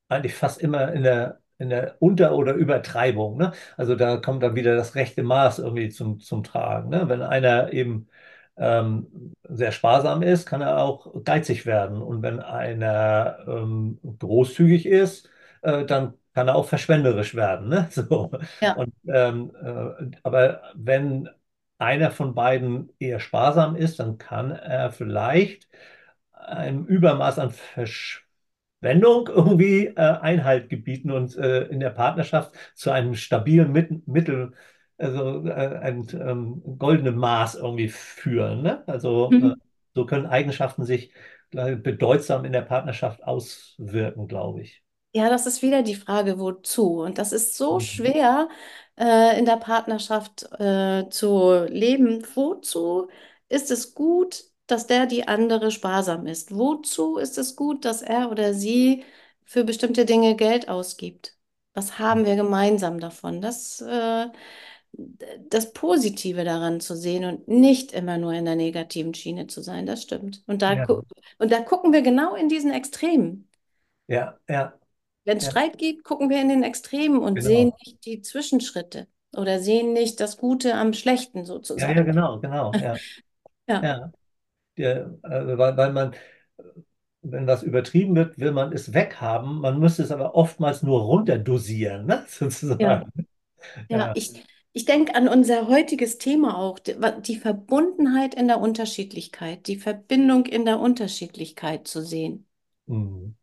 [0.08, 3.36] eigentlich fast immer in der, in der Unter- oder Übertreibung.
[3.38, 3.52] Ne?
[3.76, 6.90] Also da kommt dann wieder das rechte Maß irgendwie zum, zum Tragen.
[6.90, 7.08] Ne?
[7.08, 8.08] Wenn einer eben
[8.56, 12.02] ähm, sehr sparsam ist, kann er auch geizig werden.
[12.02, 15.28] Und wenn einer ähm, großzügig ist,
[15.62, 17.68] äh, dann kann er auch verschwenderisch werden.
[17.68, 17.88] Ne?
[17.90, 18.30] So.
[18.60, 18.74] Ja.
[18.74, 21.28] Und, ähm, äh, aber wenn
[21.78, 25.68] einer von beiden eher sparsam ist, dann kann er vielleicht
[26.32, 28.25] einem Übermaß an Verschwendung
[28.82, 34.52] irgendwie äh, Einhalt gebieten und äh, in der Partnerschaft zu einem stabilen Mit Mittel,
[34.98, 38.62] also äh, ein ähm, goldenen Maß irgendwie führen.
[38.62, 38.84] Ne?
[38.86, 39.60] Also äh, Mhm.
[39.94, 41.12] so können Eigenschaften sich
[41.52, 44.82] äh, bedeutsam in der Partnerschaft auswirken, glaube ich.
[45.12, 47.00] Ja, das ist wieder die Frage, wozu?
[47.00, 47.80] Und das ist so Mhm.
[47.80, 48.48] schwer
[48.98, 52.22] äh, in der Partnerschaft äh, zu leben.
[52.34, 53.08] Wozu
[53.48, 56.54] ist es gut, dass der die andere sparsam ist?
[56.56, 59.04] Wozu ist es gut, dass er oder sie
[59.44, 61.36] für bestimmte Dinge Geld ausgibt?
[61.74, 63.40] Was haben wir gemeinsam davon?
[63.40, 64.28] Das äh,
[65.50, 69.86] das Positive daran zu sehen und nicht immer nur in der negativen Schiene zu sein.
[69.86, 70.42] Das stimmt.
[70.46, 70.86] Und da, Ja,
[71.38, 73.48] und da gucken wir genau in diesen Extremen.
[74.08, 74.78] ja, ja,
[75.24, 77.78] Wenn es ja, Streit gibt, gucken wir in den Extremen und sehen genau.
[77.84, 81.44] nicht die Zwischenschritte oder sehen nicht das Gute am Schlechten
[81.76, 82.02] Ja, ja, sozusagen.
[82.02, 83.00] genau, genau, ja,
[83.68, 84.12] Ja, ja.
[84.78, 86.14] Der, äh, weil, weil man,
[87.22, 89.60] wenn was übertrieben wird, will man es weghaben.
[89.60, 92.24] Man müsste es aber oftmals nur runterdosieren, ne?
[92.78, 93.12] ja, Sozusagen.
[93.88, 93.88] ja.
[93.88, 94.12] Ja.
[94.14, 94.32] Ich,
[94.72, 100.64] ich denke an unser heutiges Thema auch, die, Verbundenheit in der Unterschiedlichkeit, die Verbindung in
[100.64, 102.46] der Unterschiedlichkeit zu sehen.
[102.86, 103.34] Mhm.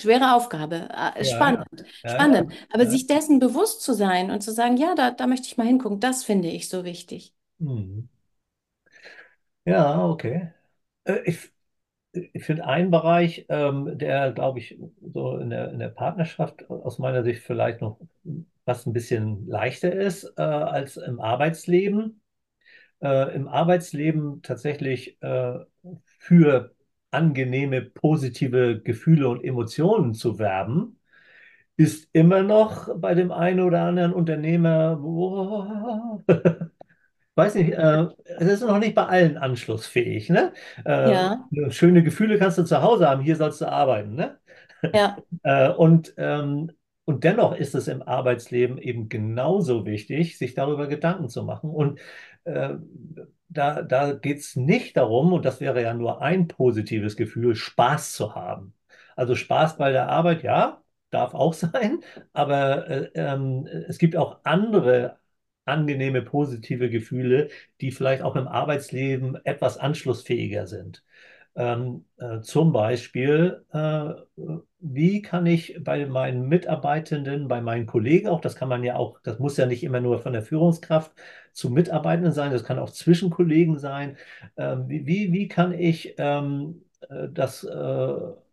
[0.00, 1.66] Schwere Aufgabe, äh, Ja, spannend,
[2.02, 2.52] ja, ja, ja, spannend.
[2.70, 2.90] Aber ja.
[2.90, 6.00] sich dessen bewusst zu sein und zu sagen, ja, da, da möchte ich mal hingucken,
[6.00, 7.32] das finde ich so wichtig.
[7.58, 8.08] Mhm.
[9.64, 10.50] Ja, okay.
[11.04, 11.52] Äh, Ich,
[12.12, 16.98] ich finde einen Bereich, ähm, der, glaube ich, so in der, in der Partnerschaft aus
[16.98, 18.00] meiner Sicht vielleicht noch
[18.66, 22.22] fast ein bisschen leichter ist, äh, als im Arbeitsleben.
[23.02, 25.58] Äh, im Arbeitsleben tatsächlich äh,
[26.18, 26.74] für
[27.12, 30.98] angenehme, positive Gefühle und Emotionen zu werben,
[31.76, 36.22] ist immer noch bei dem einen oder anderen Unternehmer, boah,
[37.36, 38.06] weiß nicht, äh,
[38.38, 40.52] es ist noch nicht bei allen anschlussfähig, ne?
[40.84, 44.38] Äh, Ja, schöne Gefühle kannst du zu Hause haben, hier sollst du arbeiten, ne?
[44.92, 45.22] ja.
[45.44, 46.70] Äh, und, ähm,
[47.04, 51.70] und dennoch ist es im Arbeitsleben eben genauso wichtig, sich darüber Gedanken zu machen.
[51.70, 52.00] Und
[52.44, 52.74] äh,
[53.48, 58.12] da, da geht es nicht darum, und das wäre ja nur ein positives Gefühl, Spaß
[58.14, 58.74] zu haben.
[59.16, 62.00] Also Spaß bei der Arbeit, ja, darf auch sein,
[62.32, 65.18] aber äh, ähm, es gibt auch andere
[65.64, 67.48] angenehme, positive Gefühle,
[67.80, 71.04] die vielleicht auch im Arbeitsleben etwas anschlussfähiger sind.
[71.54, 74.14] Ähm, äh, zum Beispiel, äh,
[74.80, 79.20] wie kann ich bei meinen Mitarbeitenden, bei meinen Kollegen auch, das kann man ja auch,
[79.22, 81.12] das muss ja nicht immer nur von der Führungskraft
[81.52, 84.16] zu Mitarbeitenden sein, das kann auch zwischen Kollegen sein.
[84.56, 88.12] Ähm, wie, wie, kann ich ähm, äh, das, äh,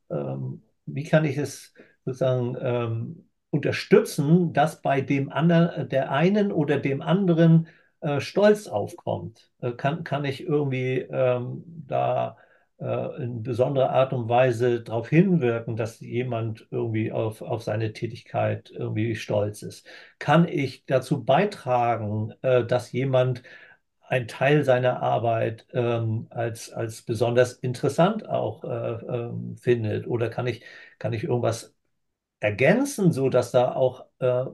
[0.09, 1.73] ähm, wie kann ich es
[2.05, 7.67] sozusagen ähm, unterstützen, dass bei dem anderen, der einen oder dem anderen
[8.01, 9.51] äh, Stolz aufkommt?
[9.61, 12.37] Äh, kann, kann ich irgendwie ähm, da
[12.79, 18.71] äh, in besonderer Art und Weise darauf hinwirken, dass jemand irgendwie auf, auf seine Tätigkeit
[18.71, 19.87] irgendwie stolz ist?
[20.19, 23.43] Kann ich dazu beitragen, äh, dass jemand
[24.01, 30.07] einen Teil seiner Arbeit ähm, als, als besonders interessant auch äh, ähm, findet?
[30.07, 30.63] Oder kann ich,
[30.97, 31.75] kann ich irgendwas
[32.39, 34.45] ergänzen, so dass da auch äh,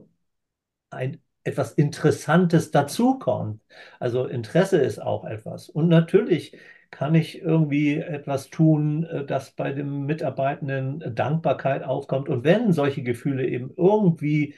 [0.90, 3.62] ein etwas Interessantes dazukommt.
[4.00, 5.68] Also Interesse ist auch etwas.
[5.68, 6.56] Und natürlich
[6.90, 12.28] kann ich irgendwie etwas tun, äh, dass bei dem Mitarbeitenden Dankbarkeit aufkommt.
[12.28, 14.54] Und wenn solche Gefühle eben irgendwie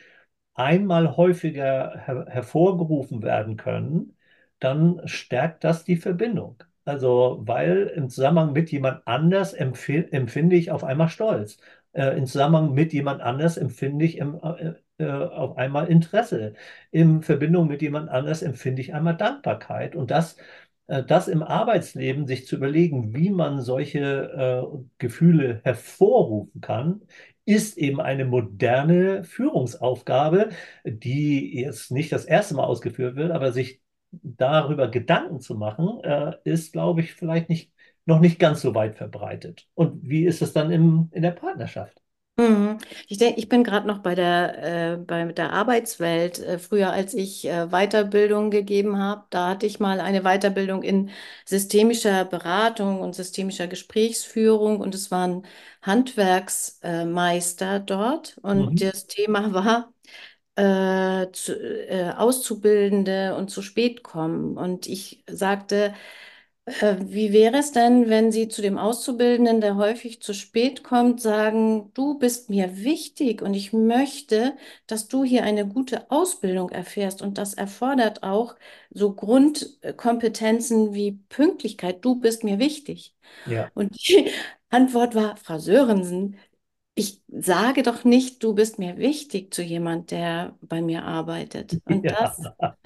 [0.54, 4.16] einmal häufiger her hervorgerufen werden können,
[4.60, 6.62] dann stärkt das die Verbindung.
[6.84, 11.58] Also, weil im Zusammenhang mit jemand anders empfi- empfinde ich auf einmal Stolz.
[11.98, 16.54] Äh, im Zusammenhang mit jemand anders empfinde ich im, äh, äh, auf einmal Interesse.
[16.92, 19.96] In Verbindung mit jemand anders empfinde ich einmal Dankbarkeit.
[19.96, 20.36] Und das,
[20.86, 23.98] äh, das im Arbeitsleben, sich zu überlegen, wie man solche
[24.72, 27.02] äh, Gefühle hervorrufen kann,
[27.44, 30.50] ist eben eine moderne Führungsaufgabe,
[30.84, 33.82] die jetzt nicht das erste Mal ausgeführt wird, aber sich
[34.22, 37.72] darüber Gedanken zu machen, äh, ist, glaube ich, vielleicht nicht,
[38.08, 39.68] noch nicht ganz so weit verbreitet.
[39.74, 42.02] Und wie ist es dann im, in der Partnerschaft?
[42.36, 42.78] Mhm.
[43.08, 46.38] Ich denke, ich bin gerade noch bei der, äh, bei der Arbeitswelt.
[46.38, 51.10] Äh, früher, als ich äh, Weiterbildung gegeben habe, da hatte ich mal eine Weiterbildung in
[51.44, 55.46] systemischer Beratung und systemischer Gesprächsführung und es waren
[55.82, 58.80] Handwerksmeister dort und Mhm.
[58.80, 59.92] das Thema war
[60.56, 61.54] äh, zu,
[61.88, 64.56] äh, Auszubildende und zu spät kommen.
[64.56, 65.94] Und ich sagte,
[66.80, 71.20] äh, wie wäre es denn, wenn Sie zu dem Auszubildenden, der häufig zu spät kommt,
[71.20, 77.22] sagen, du bist mir wichtig und ich möchte, dass du hier eine gute Ausbildung erfährst
[77.22, 78.56] und das erfordert auch
[78.90, 82.04] so Grundkompetenzen wie Pünktlichkeit.
[82.04, 83.14] Du bist mir wichtig.
[83.44, 83.70] Ja.
[83.74, 84.30] Und die
[84.70, 86.36] Antwort war, Frau Sörensen,
[86.94, 91.80] ich sage doch nicht, du bist mir wichtig zu jemand, der bei mir arbeitet.
[91.84, 92.76] Und das Ja.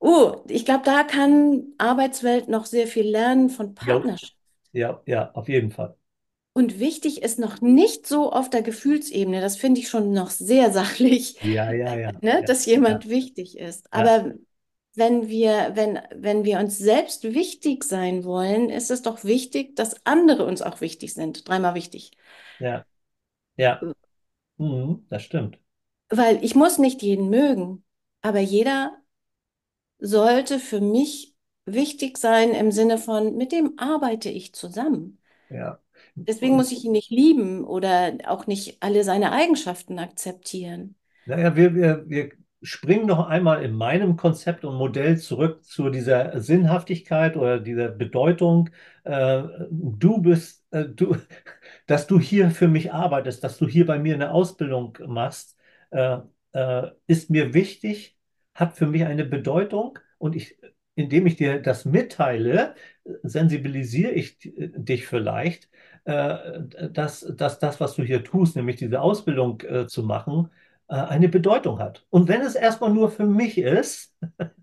[0.00, 4.04] Oh, ich glaube, da kann Arbeitswelt noch sehr viel lernen von Ja.
[4.04, 4.34] Partnerschaft.
[4.72, 5.96] Ja, ja, auf jeden Fall.
[6.52, 10.72] Und wichtig ist noch nicht so auf der Gefühlsebene, das finde ich schon noch sehr
[10.72, 13.92] sachlich, Ja, ja, ja, ne, ja, dass ja, jemand wichtig ist.
[13.94, 14.34] ja, Aber
[14.94, 20.04] wenn wir, wenn, wenn wir uns selbst wichtig sein wollen, ist es doch wichtig, dass
[20.06, 21.48] andere uns auch wichtig sind.
[21.48, 22.12] Dreimal wichtig.
[22.58, 22.86] ja,
[23.56, 23.88] ja.
[24.58, 25.58] Mhm, das stimmt.
[26.08, 27.84] Weil ich muss nicht jeden mögen.
[28.22, 28.96] aber jeder
[30.00, 31.34] sollte für mich
[31.66, 35.18] wichtig sein im Sinne von, mit dem arbeite ich zusammen.
[35.50, 35.78] Ja.
[36.14, 40.96] Deswegen muss ich ihn nicht lieben oder auch nicht alle seine Eigenschaften akzeptieren.
[41.26, 42.30] Naja, wir, wir, wir
[42.62, 48.70] springen noch einmal in meinem Konzept und Modell zurück zu dieser Sinnhaftigkeit oder dieser Bedeutung.
[49.04, 51.16] Äh, du bist, äh, du,
[51.86, 55.56] dass du hier für mich arbeitest, dass du hier bei mir eine Ausbildung machst,
[55.90, 56.18] äh,
[56.52, 58.16] äh, ist mir wichtig,
[58.60, 60.58] hat für mich eine Bedeutung und ich,
[60.94, 62.74] indem ich dir das mitteile,
[63.22, 65.68] sensibilisiere ich dich vielleicht,
[66.04, 70.50] äh, dass, dass das, was du hier tust, nämlich diese Ausbildung äh, zu machen,
[70.88, 72.06] äh, eine Bedeutung hat.
[72.10, 74.14] Und wenn es erstmal nur für mich ist,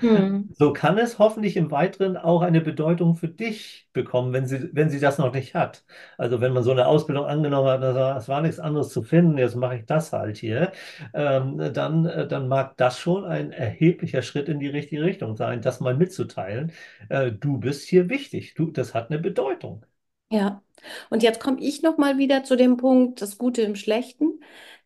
[0.00, 0.50] Hm.
[0.52, 4.90] so kann es hoffentlich im Weiteren auch eine Bedeutung für dich bekommen, wenn sie, wenn
[4.90, 5.84] sie das noch nicht hat.
[6.18, 7.82] Also wenn man so eine Ausbildung angenommen hat,
[8.18, 10.72] es war nichts anderes zu finden, jetzt mache ich das halt hier,
[11.14, 15.62] ähm, dann, äh, dann mag das schon ein erheblicher Schritt in die richtige Richtung sein,
[15.62, 16.72] das mal mitzuteilen.
[17.08, 19.84] Äh, du bist hier wichtig, du, das hat eine Bedeutung.
[20.32, 20.62] Ja.
[21.10, 24.40] Und jetzt komme ich noch mal wieder zu dem Punkt, das Gute im Schlechten.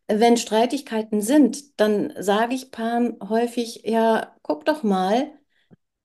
[0.07, 5.33] Wenn Streitigkeiten sind, dann sage ich Paaren häufig, ja, guck doch mal,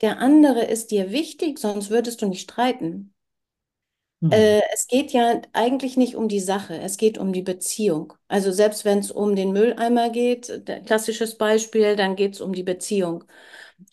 [0.01, 3.13] der andere ist dir wichtig, sonst würdest du nicht streiten.
[4.21, 4.31] Hm.
[4.31, 8.13] Äh, es geht ja eigentlich nicht um die Sache, es geht um die Beziehung.
[8.27, 12.63] Also selbst wenn es um den Mülleimer geht, klassisches Beispiel, dann geht es um die
[12.63, 13.23] Beziehung.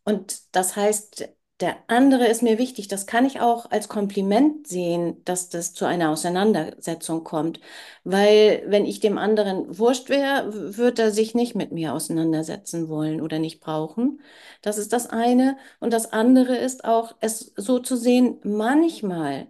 [0.05, 1.29] Und das heißt,
[1.61, 2.89] der andere ist mir wichtig.
[2.89, 7.61] Das kann ich auch als Kompliment sehen, dass das zu einer Auseinandersetzung kommt.
[8.05, 13.21] Weil wenn ich dem anderen wurscht wäre, würde er sich nicht mit mir auseinandersetzen wollen
[13.23, 14.21] oder nicht brauchen.
[14.63, 15.57] Das ist das eine.
[15.81, 19.49] Und das andere ist auch, es so zu sehen, manchmal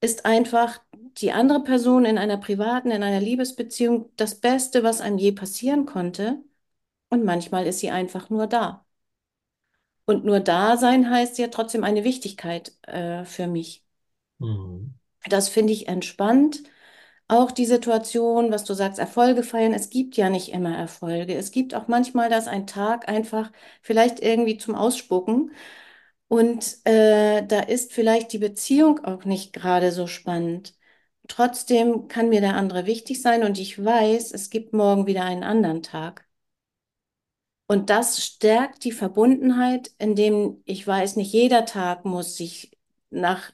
[0.00, 0.80] ist einfach
[1.18, 5.86] die andere Person in einer privaten, in einer Liebesbeziehung das Beste, was einem je passieren
[5.86, 6.42] konnte.
[7.10, 8.83] Und manchmal ist sie einfach nur da.
[10.06, 13.84] Und nur da sein heißt ja trotzdem eine Wichtigkeit äh, für mich.
[14.40, 14.94] Hm.
[15.28, 16.62] Das finde ich entspannt.
[17.28, 19.72] Auch die Situation, was du sagst, Erfolge feiern.
[19.72, 21.34] Es gibt ja nicht immer Erfolge.
[21.34, 23.50] Es gibt auch manchmal, dass ein Tag einfach
[23.82, 25.52] vielleicht irgendwie zum Ausspucken
[26.28, 30.74] und äh, da ist vielleicht die Beziehung auch nicht gerade so spannend.
[31.28, 35.44] Trotzdem kann mir der andere wichtig sein und ich weiß, es gibt morgen wieder einen
[35.44, 36.23] anderen Tag.
[37.74, 42.78] Und das stärkt die Verbundenheit, indem ich weiß, nicht jeder Tag muss sich
[43.10, 43.52] nach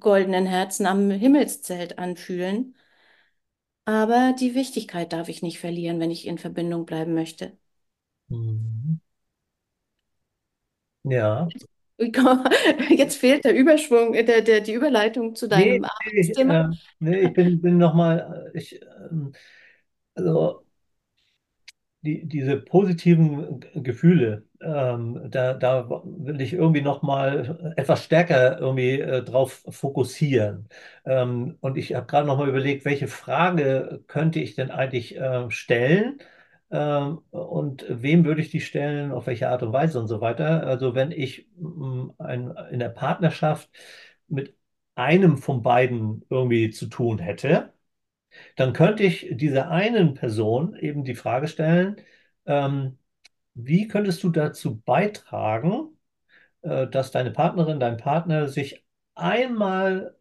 [0.00, 2.76] goldenen Herzen am Himmelszelt anfühlen.
[3.84, 7.56] Aber die Wichtigkeit darf ich nicht verlieren, wenn ich in Verbindung bleiben möchte.
[8.30, 8.98] Hm.
[11.04, 11.52] Ja.
[12.90, 16.48] Jetzt fehlt der Überschwung, äh, der, der, die Überleitung zu Nee, deinem nee, Arbeitsthema.
[16.48, 19.32] äh, nee, ich bin, bin nochmal, ich, ähm,
[20.14, 20.61] also
[22.02, 29.00] die, diese positiven Gefühle, ähm, da, da will ich irgendwie noch mal etwas stärker irgendwie
[29.00, 30.68] äh, drauf fokussieren.
[31.04, 35.50] Ähm, und ich habe gerade noch mal überlegt, welche Frage könnte ich denn eigentlich äh,
[35.50, 36.18] stellen?
[36.70, 40.66] Ähm, und wem würde ich die stellen, auf welche Art und Weise und so weiter.
[40.66, 43.70] Also wenn ich mm, ein, in der Partnerschaft
[44.28, 44.56] mit
[44.94, 47.72] einem von beiden irgendwie zu tun hätte,
[48.56, 51.96] dann könnte ich dieser einen Person eben die Frage stellen,
[52.46, 52.98] ähm,
[53.54, 55.98] wie könntest du dazu beitragen,
[56.62, 60.16] äh, dass deine Partnerin, dein Partner sich einmal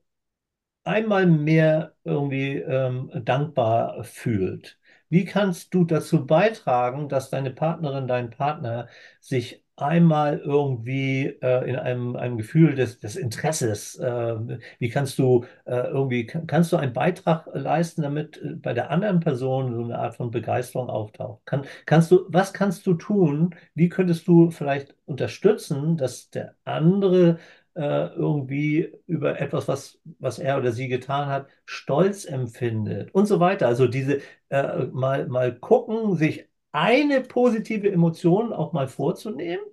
[0.83, 4.79] einmal mehr irgendwie ähm, dankbar fühlt.
[5.09, 8.87] Wie kannst du dazu beitragen, dass deine Partnerin, dein Partner
[9.19, 14.35] sich einmal irgendwie äh, in einem, einem Gefühl des, des Interesses, äh,
[14.79, 19.19] wie kannst du äh, irgendwie, kannst du einen Beitrag leisten, damit äh, bei der anderen
[19.19, 21.45] Person so eine Art von Begeisterung auftaucht?
[21.45, 23.55] Kann, kannst du, was kannst du tun?
[23.75, 27.39] Wie könntest du vielleicht unterstützen, dass der andere
[27.75, 33.39] äh, irgendwie über etwas, was, was er oder sie getan hat, Stolz empfindet und so
[33.39, 33.67] weiter.
[33.67, 39.63] Also diese äh, mal, mal gucken, sich eine positive Emotion auch mal vorzunehmen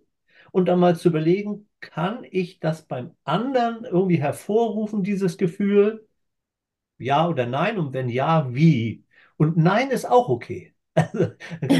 [0.52, 6.06] und dann mal zu überlegen, kann ich das beim anderen irgendwie hervorrufen, dieses Gefühl?
[6.98, 7.78] Ja oder nein?
[7.78, 9.04] Und wenn ja, wie?
[9.36, 10.74] Und nein ist auch okay.
[10.94, 11.28] Also,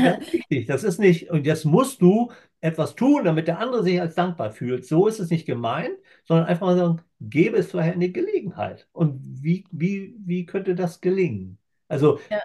[0.03, 0.67] ganz wichtig.
[0.67, 4.53] Das ist nicht, und jetzt musst du etwas tun, damit der andere sich als dankbar
[4.53, 4.87] fühlt.
[4.87, 5.91] So ist es nicht gemeint,
[6.25, 8.89] sondern einfach mal sagen, gäbe es vielleicht eine Gelegenheit.
[8.93, 11.59] Und wie, wie, wie könnte das gelingen?
[11.89, 12.41] Also Ja.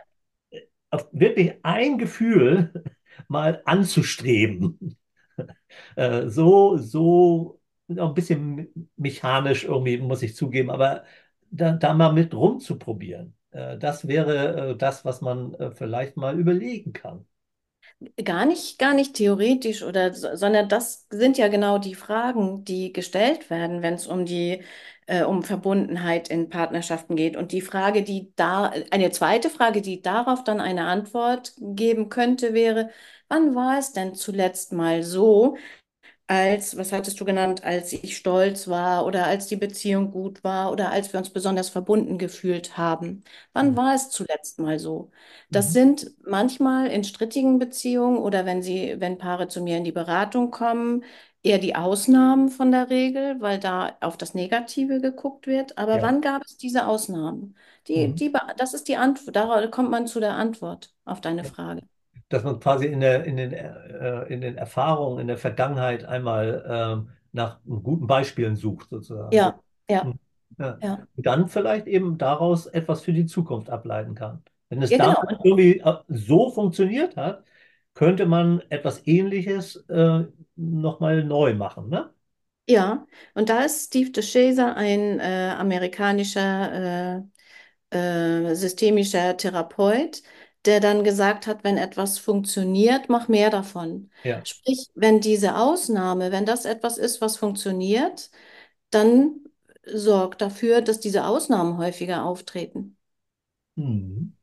[0.91, 2.83] auf wirklich ein Gefühl
[3.27, 4.97] mal anzustreben.
[5.95, 11.03] Äh, so, so, noch ein bisschen mechanisch irgendwie, muss ich zugeben, aber
[11.51, 13.35] da, da mal mit rumzuprobieren.
[13.51, 17.25] Äh, das wäre äh, das, was man vielleicht mal überlegen kann.
[18.23, 22.91] Gar nicht, gar nicht theoretisch oder, so- sondern das sind ja genau die Fragen, die
[22.91, 24.63] gestellt werden, wenn es um die,
[25.07, 27.35] äh, um Verbundenheit in Partnerschaften geht.
[27.37, 32.53] Und die Frage, die da, eine zweite Frage, die darauf dann eine Antwort geben könnte,
[32.53, 32.89] wäre,
[33.29, 35.55] wann war es denn zuletzt mal so,
[36.27, 40.71] als, was hattest du genannt, als ich stolz war oder als die Beziehung gut war
[40.71, 43.23] oder als wir uns besonders verbunden gefühlt haben.
[43.53, 43.77] Wann Mhm.
[43.77, 45.11] war es zuletzt mal so?
[45.51, 45.73] Das Mhm.
[45.73, 50.49] sind manchmal in strittigen Beziehungen oder wenn sie, wenn Paare zu mir in die Beratung
[50.51, 51.03] kommen,
[51.43, 55.77] eher die Ausnahmen von der Regel, weil da auf das Negative geguckt wird.
[55.77, 56.01] Aber Ja.
[56.01, 57.55] wann gab es diese Ausnahmen?
[57.87, 58.15] Die, Mhm.
[58.15, 59.35] die, das ist die Antwort.
[59.35, 61.43] Darauf kommt man zu der Antwort auf deine.
[61.43, 61.81] Frage.
[62.29, 66.65] Dass man quasi in der, in den, äh, in den Erfahrungen in der Vergangenheit einmal
[66.67, 69.37] ähm, nach guten Beispielen sucht, sozusagen.
[69.37, 70.19] Ja, ja, Mhm.
[70.59, 70.81] Ja.
[70.81, 71.07] ja.
[71.15, 74.43] Und dann vielleicht eben daraus etwas für die Zukunft ableiten kann.
[74.69, 75.15] Wenn es Ja, genau.
[75.15, 77.43] damals irgendwie äh, so funktioniert hat,
[77.93, 80.23] könnte man etwas Ähnliches äh,
[80.55, 82.13] nochmal neu machen, ne?
[82.67, 87.21] Ja, und da ist Steve DeShazer ein äh, amerikanischer
[87.91, 90.23] äh, äh, systemischer Therapeut,
[90.65, 94.09] der dann gesagt hat, wenn etwas funktioniert, mach mehr davon.
[94.23, 94.41] Ja.
[94.45, 98.31] Sprich, wenn diese Ausnahme, wenn das etwas ist, was funktioniert,
[98.89, 99.41] dann
[99.85, 102.97] sorgt dafür, dass diese Ausnahmen häufiger auftreten.
[103.75, 104.33] Mhm.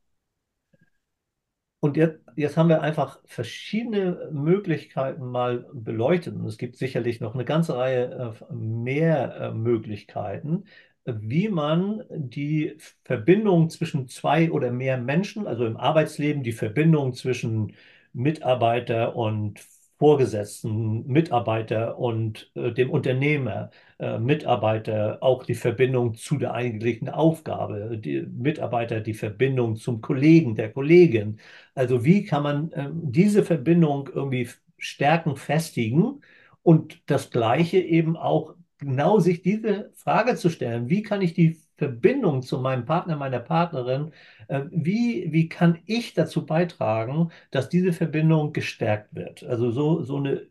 [1.81, 6.35] Und jetzt, jetzt haben wir einfach verschiedene Möglichkeiten mal beleuchtet.
[6.35, 10.65] Und es gibt sicherlich noch eine ganze Reihe äh, mehr äh, Möglichkeiten,
[11.05, 17.75] wie man die Verbindung zwischen zwei oder mehr Menschen, also im Arbeitsleben die Verbindung zwischen
[18.13, 19.61] Mitarbeiter und
[20.01, 23.71] Vorgesetzten, Mitarbeiter und äh, dem Unternehmer,
[24.01, 30.57] äh, Mitarbeiter auch die Verbindung zu der eigentlichen Aufgabe, die Mitarbeiter die Verbindung zum Kollegen,
[30.57, 31.39] der Kollegin.
[31.75, 34.49] Also wie kann man ähm, diese Verbindung irgendwie
[34.79, 36.23] stärken, festigen
[36.63, 41.59] und das Gleiche eben auch genau sich diese Frage zu stellen, wie kann ich die
[41.81, 44.13] Verbindung zu meinem Partner, meiner Partnerin,
[44.49, 49.43] äh, wie, wie kann ich dazu beitragen, dass diese Verbindung gestärkt wird?
[49.45, 50.47] Also so, so eine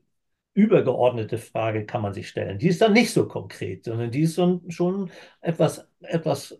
[0.55, 2.59] übergeordnete Frage kann man sich stellen.
[2.59, 5.11] Die ist dann nicht so konkret, sondern die ist so, schon
[5.41, 6.59] etwas, etwas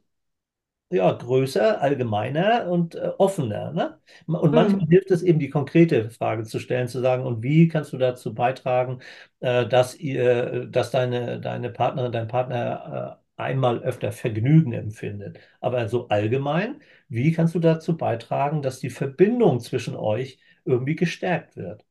[0.92, 3.72] ja, größer, allgemeiner und äh, offener.
[3.74, 4.00] Ne?
[4.28, 4.90] Und manchmal Mhm.
[4.90, 8.34] hilft es eben, die konkrete Frage zu stellen, zu sagen, und wie kannst du dazu
[8.34, 9.00] beitragen,
[9.40, 15.40] äh, dass ihr, dass deine, deine Partnerin, dein Partner äh, einmal öfter Vergnügen empfindet.
[15.62, 21.56] Aber so allgemein, wie kannst du dazu beitragen, dass die Verbindung zwischen euch irgendwie gestärkt
[21.58, 21.86] wird?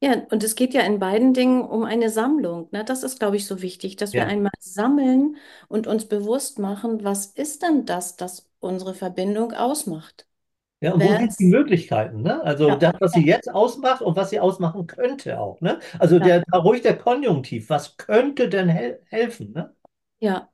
[0.00, 2.68] Ja, und es geht ja in beiden Dingen um eine Sammlung.
[2.72, 2.84] Ne?
[2.84, 4.26] Das ist, glaube ich, so wichtig, dass wir Ja.
[4.26, 5.36] einmal sammeln
[5.68, 10.26] und uns bewusst machen, was ist denn das, das unsere Verbindung ausmacht?
[10.80, 12.42] Ja, und wo sind die Möglichkeiten, ne?
[12.44, 15.78] Also ja, das, was sie jetzt ausmacht und was sie ausmachen könnte auch, ne?
[15.98, 19.74] Also ja, der, da ruhig der Konjunktiv, was könnte denn hel helfen, ne?
[20.20, 20.50] Ja.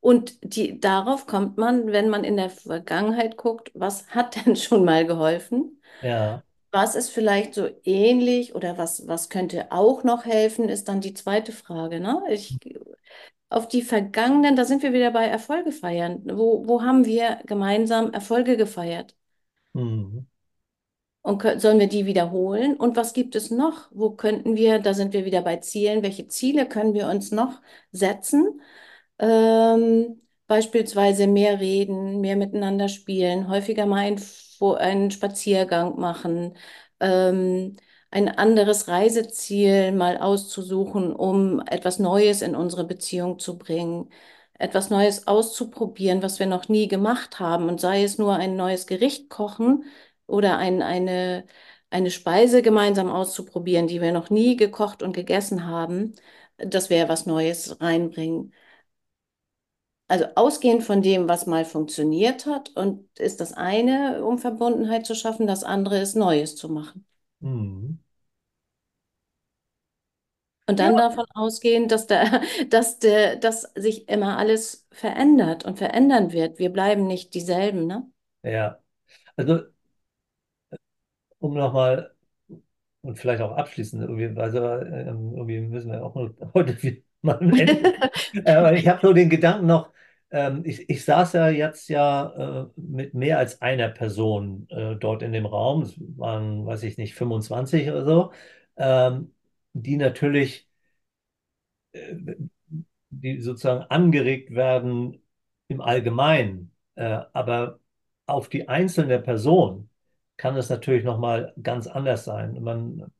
[0.00, 4.84] Und die, darauf kommt man, wenn man in der Vergangenheit guckt, was hat denn schon
[4.84, 5.80] mal geholfen?
[6.00, 6.44] Ja.
[6.72, 11.14] Was ist vielleicht so ähnlich oder was, was könnte auch noch helfen, ist dann die
[11.14, 12.22] zweite Frage, ne?
[12.30, 12.60] Ich,
[13.50, 16.22] auf die vergangenen, da sind wir wieder bei Erfolge feiern.
[16.26, 19.16] Wo, wo haben wir gemeinsam Erfolge gefeiert?
[19.74, 20.26] Mhm.
[21.22, 22.76] Und kö- sollen wir die wiederholen?
[22.76, 23.88] Und was gibt es noch?
[23.92, 27.60] Wo könnten wir, da sind wir wieder bei Zielen, welche Ziele können wir uns noch
[27.92, 28.60] setzen?
[29.22, 34.20] Ähm, beispielsweise mehr reden, mehr miteinander spielen, häufiger mal ein,
[34.78, 36.56] einen Spaziergang machen,
[37.00, 37.76] ähm,
[38.12, 44.10] ein anderes Reiseziel mal auszusuchen, um etwas Neues in unsere Beziehung zu bringen,
[44.58, 47.68] etwas Neues auszuprobieren, was wir noch nie gemacht haben.
[47.68, 49.84] Und sei es nur ein neues Gericht kochen
[50.26, 51.46] oder ein, eine,
[51.90, 56.14] eine Speise gemeinsam auszuprobieren, die wir noch nie gekocht und gegessen haben,
[56.58, 58.52] dass wir was Neues reinbringen.
[60.12, 65.14] Also ausgehend von dem, was mal funktioniert hat, und ist das eine, um Verbundenheit zu
[65.16, 67.04] schaffen, das andere ist Neues zu machen.
[67.40, 67.98] Mhm.
[70.66, 72.40] Und Ja, dann davon ausgehen, dass der,
[72.70, 76.58] dass der, dass sich immer alles verändert und verändern wird.
[76.58, 78.10] Wir bleiben nicht dieselben, ne?
[78.42, 78.80] ja.
[79.36, 79.72] Also
[81.38, 82.14] um nochmal
[83.02, 87.38] und vielleicht auch abschließend irgendwie, also ähm, irgendwie müssen wir auch noch heute wieder mal
[87.38, 87.86] am Ende.
[88.46, 89.90] Aber ich habe so den Gedanken noch,
[90.32, 95.22] ähm, ich, ich saß ja jetzt ja äh, mit mehr als einer Person äh, dort
[95.22, 98.32] in dem Raum, es waren, weiß ich nicht, 25 oder so,
[98.76, 99.34] ähm,
[99.74, 100.68] die natürlich,
[101.92, 102.14] äh,
[103.10, 105.22] die sozusagen angeregt werden
[105.68, 107.80] im Allgemeinen, äh, aber
[108.26, 109.90] auf die einzelne Person.
[110.38, 112.62] kann es natürlich nochmal ganz anders sein.
[112.62, 113.12] Man,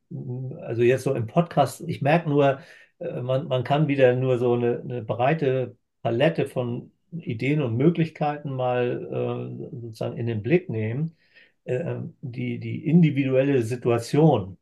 [0.63, 2.61] also jetzt so im Podcast, ich merke nur,
[3.01, 8.53] äh, man, man kann wieder nur so eine, eine breite Palette von Ideen und Möglichkeiten
[8.55, 11.17] mal äh, sozusagen in den Blick nehmen.
[11.65, 14.59] Äh, die, die individuelle Situation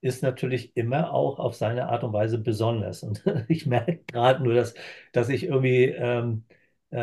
[0.00, 3.02] ist natürlich immer auch auf seine Art und Weise besonders.
[3.02, 4.74] Und ich merke gerade nur, dass,
[5.12, 6.44] dass ich irgendwie ähm,
[6.90, 6.96] äh,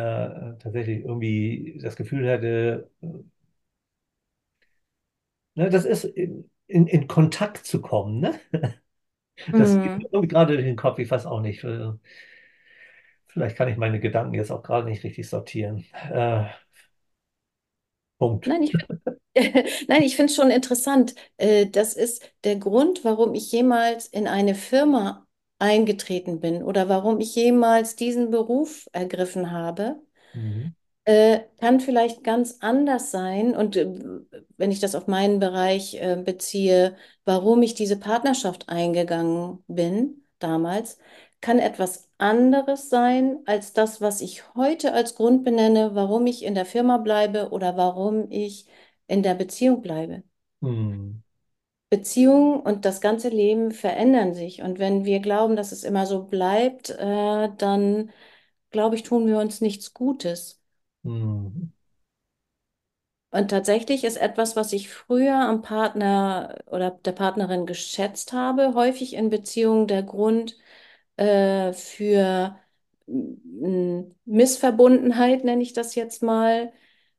[0.60, 2.90] tatsächlich irgendwie das Gefühl hatte,
[5.56, 8.20] Ne, das ist in, in, in Kontakt zu kommen.
[8.22, 8.40] Ne?
[9.56, 10.00] Das geht Hm.
[10.00, 11.00] mir irgendwie gerade durch den Kopf.
[11.00, 11.64] Ich weiß auch nicht.
[11.64, 11.92] äh,
[13.30, 15.86] Vielleicht kann ich meine Gedanken jetzt auch gerade nicht richtig sortieren.
[16.12, 16.46] Äh,
[18.18, 18.46] Punkt.
[18.46, 18.80] Nein, ich
[19.88, 21.16] Nein, ich finde es schon interessant.
[21.38, 25.28] Äh, Das ist der Grund, warum ich jemals in eine Firma
[25.60, 30.02] eingetreten bin oder warum ich jemals diesen Beruf ergriffen habe.
[30.34, 30.74] Mhm.
[31.06, 33.56] Äh, kann vielleicht ganz anders sein.
[33.56, 33.88] Und äh,
[34.58, 40.98] wenn ich das auf meinen Bereich beziehe, warum ich diese Partnerschaft eingegangen bin damals,
[41.42, 46.56] kann etwas anderes sein als das, was ich heute als Grund benenne, warum ich in
[46.56, 48.68] der Firma bleibe oder warum ich
[49.08, 50.24] in der Beziehung bleibe.
[50.62, 51.24] Hm.
[51.90, 54.62] Beziehungen und das ganze Leben verändern sich.
[54.62, 58.12] Und wenn wir glauben, dass es immer so bleibt, äh, dann
[58.70, 60.62] glaube ich, tun wir uns nichts Gutes.
[61.04, 61.72] Hm.
[63.32, 69.14] Und tatsächlich ist etwas, was ich früher am Partner oder der Partnerin geschätzt habe, häufig
[69.14, 70.58] in Beziehungen der Grund
[71.20, 72.58] äh, für
[73.08, 76.72] mm, Missverbundenheit, nenne ich das jetzt mal,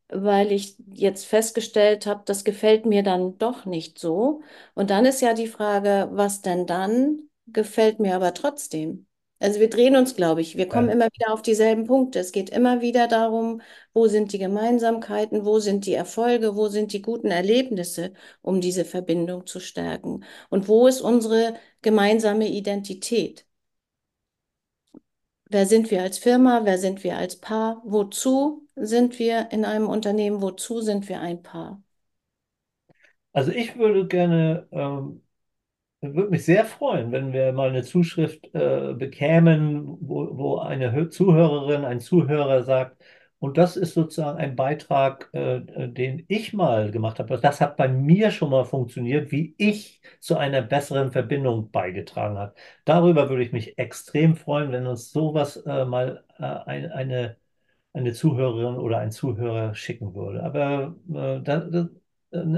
[0.08, 4.42] weil ich jetzt festgestellt habe, das gefällt mir dann doch nicht so.
[4.74, 9.06] Und dann ist ja die Frage, was denn dann gefällt mir aber trotzdem?
[9.38, 10.94] Also wir drehen uns, glaube ich, wir kommen Ja.
[10.94, 12.18] immer wieder auf dieselben Punkte.
[12.18, 13.62] Es geht immer wieder darum,
[13.94, 18.84] wo sind die Gemeinsamkeiten, wo sind die Erfolge, wo sind die guten Erlebnisse, um diese
[18.84, 20.24] Verbindung zu stärken?
[20.50, 23.46] Und wo ist unsere gemeinsame Identität?
[25.50, 26.62] Wer sind wir als Firma?
[26.64, 27.82] Wer sind wir als Paar?
[27.84, 30.40] Wozu sind wir in einem Unternehmen?
[30.40, 31.82] Wozu sind wir ein Paar?
[33.32, 35.22] Also ich würde gerne ähm,
[36.02, 41.10] Würde mich sehr freuen, wenn wir mal eine Zuschrift äh, bekämen, wo, wo eine Hö-
[41.10, 43.02] Zuhörerin, ein Zuhörer sagt,
[43.40, 47.38] und das ist sozusagen ein Beitrag, äh, äh, den ich mal gemacht habe.
[47.40, 52.54] Das hat bei mir schon mal funktioniert, wie ich zu einer besseren Verbindung beigetragen habe.
[52.84, 57.36] Darüber würde ich mich extrem freuen, wenn uns sowas äh, mal äh, ein, eine,
[57.92, 60.42] eine Zuhörerin oder ein Zuhörer schicken würde.
[60.44, 61.88] Aber äh, da, da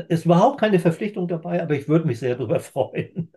[0.09, 3.33] ist überhaupt keine Verpflichtung dabei, aber ich würde mich sehr darüber freuen.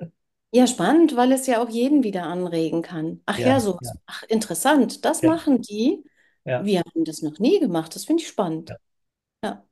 [0.52, 3.22] Ja, spannend, weil es ja auch jeden wieder anregen kann.
[3.26, 3.78] Ach ja, Ja, so.
[3.80, 5.04] ja, Ach, interessant.
[5.04, 6.04] Das ja, machen die.
[6.46, 7.96] Ja, Wir haben das noch nie gemacht.
[7.96, 8.30] Das finde ich
[8.68, 8.76] ja.
[8.76, 8.78] spannend.
[9.44, 9.66] Ja.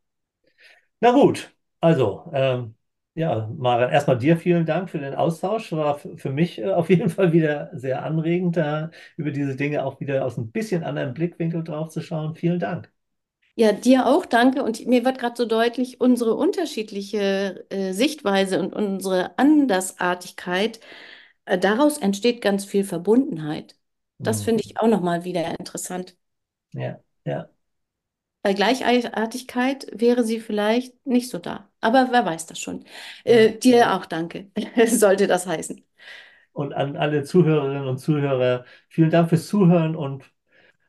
[0.99, 2.75] Na gut, also, ähm,
[3.15, 5.71] ja, Maren, erstmal dir vielen Dank für den Austausch.
[5.71, 9.99] War für mich äh, auf jeden Fall wieder sehr anregend, da über diese Dinge auch
[9.99, 12.35] wieder aus ein bisschen anderen Blickwinkel drauf zu schauen.
[12.35, 12.91] Vielen Dank.
[13.55, 14.63] Ja, dir auch, danke.
[14.63, 20.79] Und mir wird gerade so deutlich, unsere unterschiedliche äh, Sichtweise und unsere Andersartigkeit,
[21.45, 23.75] äh, daraus entsteht ganz viel Verbundenheit.
[24.23, 24.43] Das Hm.
[24.43, 26.15] finde ich auch nochmal wieder interessant.
[26.73, 27.49] Ja, ja,
[28.41, 31.69] Bei Gleichartigkeit wäre sie vielleicht nicht so da.
[31.79, 32.85] Aber wer weiß das schon.
[33.23, 34.51] Äh, dir auch danke,
[34.87, 35.81] sollte das heißen.
[36.51, 40.31] Und an alle Zuhörerinnen und Zuhörer, vielen Dank fürs Zuhören und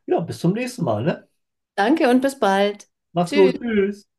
[0.07, 1.27] ja, bis zum nächsten Mal, ne?
[1.75, 2.87] Danke und bis bald.
[3.13, 3.59] Mach's gut, Tschüss.
[3.59, 4.07] tschüss.